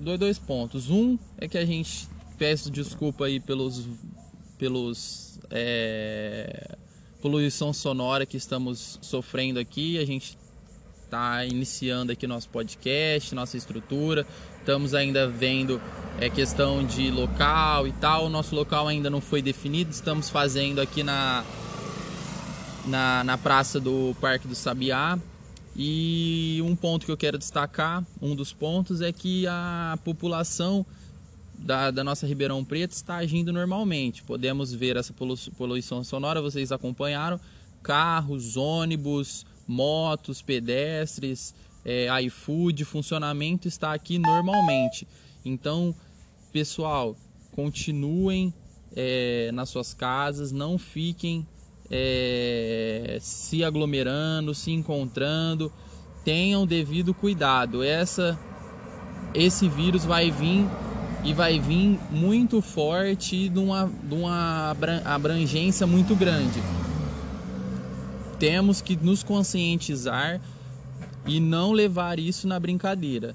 dois, 0.00 0.18
dois 0.18 0.38
pontos. 0.38 0.90
Um 0.90 1.18
é 1.38 1.46
que 1.46 1.56
a 1.56 1.64
gente 1.64 2.08
peço 2.36 2.70
desculpa 2.70 3.26
aí 3.26 3.40
pelos 3.40 3.86
pelos 4.58 5.38
é, 5.50 6.76
poluição 7.22 7.72
sonora 7.72 8.26
que 8.26 8.36
estamos 8.36 8.98
sofrendo 9.00 9.58
aqui. 9.58 9.98
A 9.98 10.04
gente 10.04 10.36
está 11.04 11.44
iniciando 11.44 12.12
aqui 12.12 12.26
nosso 12.26 12.48
podcast, 12.48 13.34
nossa 13.34 13.56
estrutura. 13.56 14.26
Estamos 14.58 14.94
ainda 14.94 15.26
vendo 15.26 15.80
é, 16.20 16.28
questão 16.28 16.84
de 16.84 17.10
local 17.10 17.86
e 17.86 17.92
tal. 17.92 18.26
O 18.26 18.28
nosso 18.28 18.54
local 18.54 18.88
ainda 18.88 19.08
não 19.08 19.20
foi 19.20 19.40
definido. 19.40 19.90
Estamos 19.90 20.28
fazendo 20.28 20.80
aqui 20.80 21.02
na, 21.02 21.44
na, 22.88 23.22
na 23.22 23.38
praça 23.38 23.78
do 23.78 24.16
Parque 24.20 24.48
do 24.48 24.54
Sabiá. 24.54 25.18
E 25.76 26.60
um 26.64 26.74
ponto 26.74 27.06
que 27.06 27.12
eu 27.12 27.16
quero 27.16 27.38
destacar, 27.38 28.04
um 28.20 28.34
dos 28.34 28.52
pontos, 28.52 29.00
é 29.00 29.12
que 29.12 29.46
a 29.46 29.96
população 30.04 30.84
da, 31.56 31.92
da, 31.92 32.02
nossa 32.02 32.26
Ribeirão 32.26 32.64
Preto 32.64 32.92
está 32.92 33.16
agindo 33.16 33.52
normalmente. 33.52 34.22
Podemos 34.24 34.72
ver 34.72 34.96
essa 34.96 35.14
poluição 35.56 36.02
sonora, 36.02 36.42
vocês 36.42 36.72
acompanharam. 36.72 37.38
Carros, 37.80 38.56
ônibus, 38.56 39.46
motos, 39.68 40.42
pedestres, 40.42 41.54
é, 41.84 42.08
iFood, 42.22 42.84
funcionamento 42.84 43.68
está 43.68 43.92
aqui 43.92 44.18
normalmente. 44.18 45.06
Então, 45.44 45.94
pessoal, 46.52 47.16
continuem 47.52 48.52
é, 48.96 49.52
nas 49.52 49.68
suas 49.68 49.94
casas, 49.94 50.50
não 50.50 50.76
fiquem 50.76 51.46
é, 51.90 53.18
se 53.20 53.64
aglomerando, 53.64 54.54
se 54.54 54.70
encontrando, 54.70 55.72
tenham 56.24 56.66
devido 56.66 57.14
cuidado. 57.14 57.82
Essa, 57.82 58.38
esse 59.34 59.68
vírus 59.68 60.04
vai 60.04 60.30
vir 60.30 60.66
e 61.24 61.32
vai 61.32 61.58
vir 61.58 61.98
muito 62.10 62.60
forte 62.60 63.48
de 63.48 63.58
uma, 63.58 63.90
de 64.02 64.14
uma 64.14 64.76
abrangência 65.04 65.86
muito 65.86 66.14
grande. 66.14 66.62
Temos 68.38 68.80
que 68.80 68.96
nos 68.96 69.22
conscientizar 69.22 70.40
e 71.26 71.40
não 71.40 71.72
levar 71.72 72.18
isso 72.18 72.46
na 72.46 72.58
brincadeira. 72.58 73.34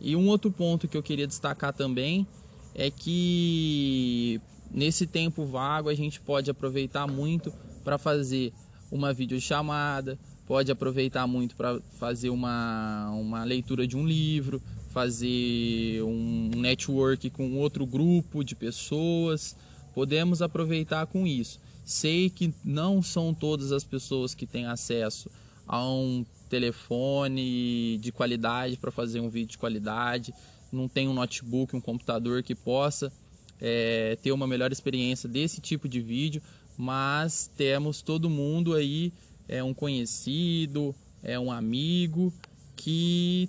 E 0.00 0.14
um 0.16 0.28
outro 0.28 0.50
ponto 0.50 0.86
que 0.88 0.96
eu 0.96 1.02
queria 1.02 1.26
destacar 1.26 1.72
também 1.72 2.26
é 2.74 2.90
que 2.90 4.40
nesse 4.70 5.06
tempo 5.06 5.44
vago 5.44 5.88
a 5.88 5.94
gente 5.94 6.20
pode 6.20 6.50
aproveitar 6.50 7.06
muito 7.06 7.52
para 7.82 7.98
fazer 7.98 8.52
uma 8.90 9.12
videochamada, 9.12 10.18
pode 10.46 10.70
aproveitar 10.70 11.26
muito 11.26 11.54
para 11.56 11.80
fazer 11.98 12.30
uma, 12.30 13.10
uma 13.10 13.44
leitura 13.44 13.86
de 13.86 13.96
um 13.96 14.06
livro, 14.06 14.60
fazer 14.90 16.02
um 16.02 16.50
network 16.56 17.30
com 17.30 17.56
outro 17.58 17.86
grupo 17.86 18.42
de 18.42 18.54
pessoas. 18.54 19.56
Podemos 19.94 20.42
aproveitar 20.42 21.06
com 21.06 21.26
isso. 21.26 21.60
Sei 21.84 22.28
que 22.28 22.52
não 22.64 23.02
são 23.02 23.32
todas 23.32 23.72
as 23.72 23.84
pessoas 23.84 24.34
que 24.34 24.46
têm 24.46 24.66
acesso 24.66 25.30
a 25.66 25.84
um 25.88 26.24
telefone 26.48 27.98
de 27.98 28.10
qualidade 28.10 28.76
para 28.76 28.90
fazer 28.90 29.20
um 29.20 29.28
vídeo 29.28 29.52
de 29.52 29.58
qualidade, 29.58 30.34
não 30.72 30.88
tem 30.88 31.06
um 31.06 31.14
notebook, 31.14 31.76
um 31.76 31.80
computador 31.80 32.42
que 32.42 32.56
possa 32.56 33.12
é, 33.60 34.16
ter 34.22 34.32
uma 34.32 34.46
melhor 34.46 34.72
experiência 34.72 35.28
desse 35.28 35.60
tipo 35.60 35.88
de 35.88 36.00
vídeo, 36.00 36.42
mas 36.76 37.50
temos 37.56 38.02
todo 38.02 38.30
mundo 38.30 38.74
aí, 38.74 39.12
é 39.48 39.62
um 39.62 39.74
conhecido, 39.74 40.94
é 41.22 41.38
um 41.38 41.52
amigo 41.52 42.32
que 42.76 43.48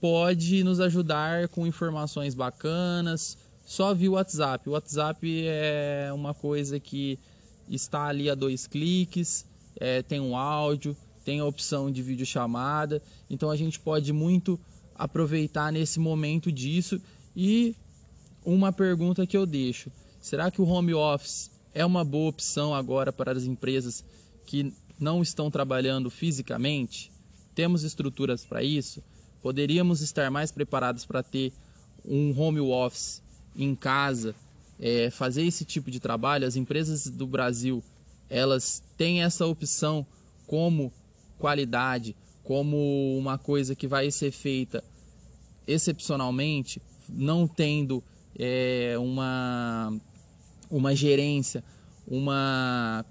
pode 0.00 0.62
nos 0.62 0.80
ajudar 0.80 1.48
com 1.48 1.66
informações 1.66 2.34
bacanas. 2.34 3.36
Só 3.64 3.92
via 3.92 4.10
WhatsApp. 4.10 4.68
O 4.68 4.72
WhatsApp 4.72 5.44
é 5.46 6.10
uma 6.12 6.32
coisa 6.34 6.80
que 6.80 7.18
está 7.68 8.06
ali 8.06 8.30
a 8.30 8.34
dois 8.34 8.66
cliques, 8.66 9.44
é, 9.78 10.02
tem 10.02 10.20
um 10.20 10.36
áudio, 10.36 10.96
tem 11.24 11.40
a 11.40 11.44
opção 11.44 11.90
de 11.90 12.02
videochamada. 12.02 13.02
Então 13.28 13.50
a 13.50 13.56
gente 13.56 13.78
pode 13.78 14.12
muito 14.12 14.58
aproveitar 14.94 15.70
nesse 15.70 16.00
momento 16.00 16.50
disso. 16.50 17.00
E 17.36 17.76
uma 18.48 18.72
pergunta 18.72 19.26
que 19.26 19.36
eu 19.36 19.44
deixo: 19.44 19.92
será 20.20 20.50
que 20.50 20.62
o 20.62 20.66
home 20.66 20.94
office 20.94 21.50
é 21.74 21.84
uma 21.84 22.02
boa 22.02 22.30
opção 22.30 22.74
agora 22.74 23.12
para 23.12 23.32
as 23.32 23.44
empresas 23.44 24.04
que 24.46 24.72
não 24.98 25.20
estão 25.20 25.50
trabalhando 25.50 26.08
fisicamente? 26.08 27.12
Temos 27.54 27.82
estruturas 27.82 28.46
para 28.46 28.62
isso? 28.62 29.02
Poderíamos 29.42 30.00
estar 30.00 30.30
mais 30.30 30.50
preparados 30.50 31.04
para 31.04 31.22
ter 31.22 31.52
um 32.04 32.38
home 32.40 32.60
office 32.60 33.22
em 33.54 33.74
casa, 33.74 34.34
é, 34.80 35.10
fazer 35.10 35.44
esse 35.44 35.64
tipo 35.64 35.90
de 35.90 36.00
trabalho. 36.00 36.46
As 36.46 36.56
empresas 36.56 37.06
do 37.06 37.26
Brasil 37.26 37.84
elas 38.30 38.82
têm 38.96 39.22
essa 39.22 39.46
opção 39.46 40.06
como 40.46 40.92
qualidade, 41.38 42.16
como 42.44 43.16
uma 43.18 43.36
coisa 43.36 43.74
que 43.74 43.86
vai 43.86 44.10
ser 44.10 44.30
feita 44.30 44.82
excepcionalmente, 45.66 46.80
não 47.08 47.46
tendo 47.46 48.02
é, 48.38 48.94
uma, 48.98 49.92
uma 50.70 50.94
gerência, 50.94 51.64
uma, 52.06 53.04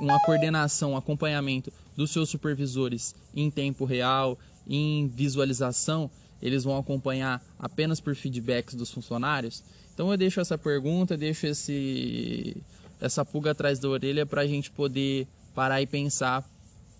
uma 0.00 0.20
coordenação, 0.20 0.92
um 0.92 0.96
acompanhamento 0.96 1.72
dos 1.96 2.10
seus 2.10 2.30
supervisores 2.30 3.14
em 3.34 3.50
tempo 3.50 3.84
real, 3.84 4.38
em 4.66 5.08
visualização, 5.08 6.10
eles 6.40 6.64
vão 6.64 6.76
acompanhar 6.76 7.42
apenas 7.58 8.00
por 8.00 8.14
feedbacks 8.14 8.74
dos 8.74 8.90
funcionários? 8.90 9.62
Então 9.94 10.10
eu 10.10 10.16
deixo 10.16 10.40
essa 10.40 10.56
pergunta, 10.56 11.16
deixo 11.16 11.46
esse, 11.46 12.56
essa 13.00 13.24
pulga 13.24 13.50
atrás 13.50 13.78
da 13.78 13.88
orelha 13.88 14.24
para 14.24 14.42
a 14.42 14.46
gente 14.46 14.70
poder 14.70 15.26
parar 15.54 15.82
e 15.82 15.86
pensar 15.86 16.48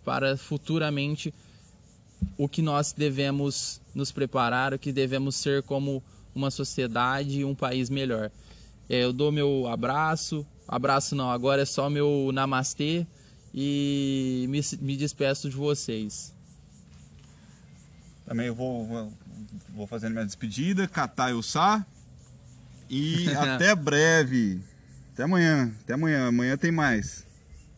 para 0.05 0.37
futuramente 0.37 1.33
o 2.37 2.49
que 2.49 2.63
nós 2.63 2.93
devemos 2.93 3.81
nos 3.95 4.13
preparar, 4.13 4.75
o 4.75 4.79
que 4.79 4.93
devemos 4.93 5.37
ser 5.37 5.63
como 5.63 6.03
uma 6.35 6.51
sociedade 6.51 7.41
e 7.41 7.45
um 7.45 7.55
país 7.55 7.91
melhor. 7.91 8.31
É, 8.89 9.05
eu 9.05 9.13
dou 9.13 9.33
meu 9.33 9.67
abraço, 9.69 10.47
abraço 10.67 11.15
não, 11.15 11.31
agora 11.31 11.63
é 11.63 11.65
só 11.65 11.89
meu 11.89 12.31
namastê 12.33 13.07
e 13.55 14.47
me, 14.49 14.61
me 14.81 14.97
despeço 14.97 15.49
de 15.49 15.57
vocês. 15.57 16.35
Também 18.25 18.47
eu 18.47 18.55
vou, 18.55 18.87
vou, 18.87 19.13
vou 19.75 19.87
fazendo 19.87 20.13
minha 20.13 20.25
despedida, 20.25 20.89
catar 20.89 21.35
o 21.35 21.43
Sá 21.43 21.85
e 22.89 23.29
até 23.37 23.75
breve. 23.75 24.61
Até 25.13 25.25
amanhã, 25.25 25.73
até 25.83 25.95
amanhã, 25.95 26.29
amanhã 26.29 26.57
tem 26.57 26.73
mais. 26.73 27.27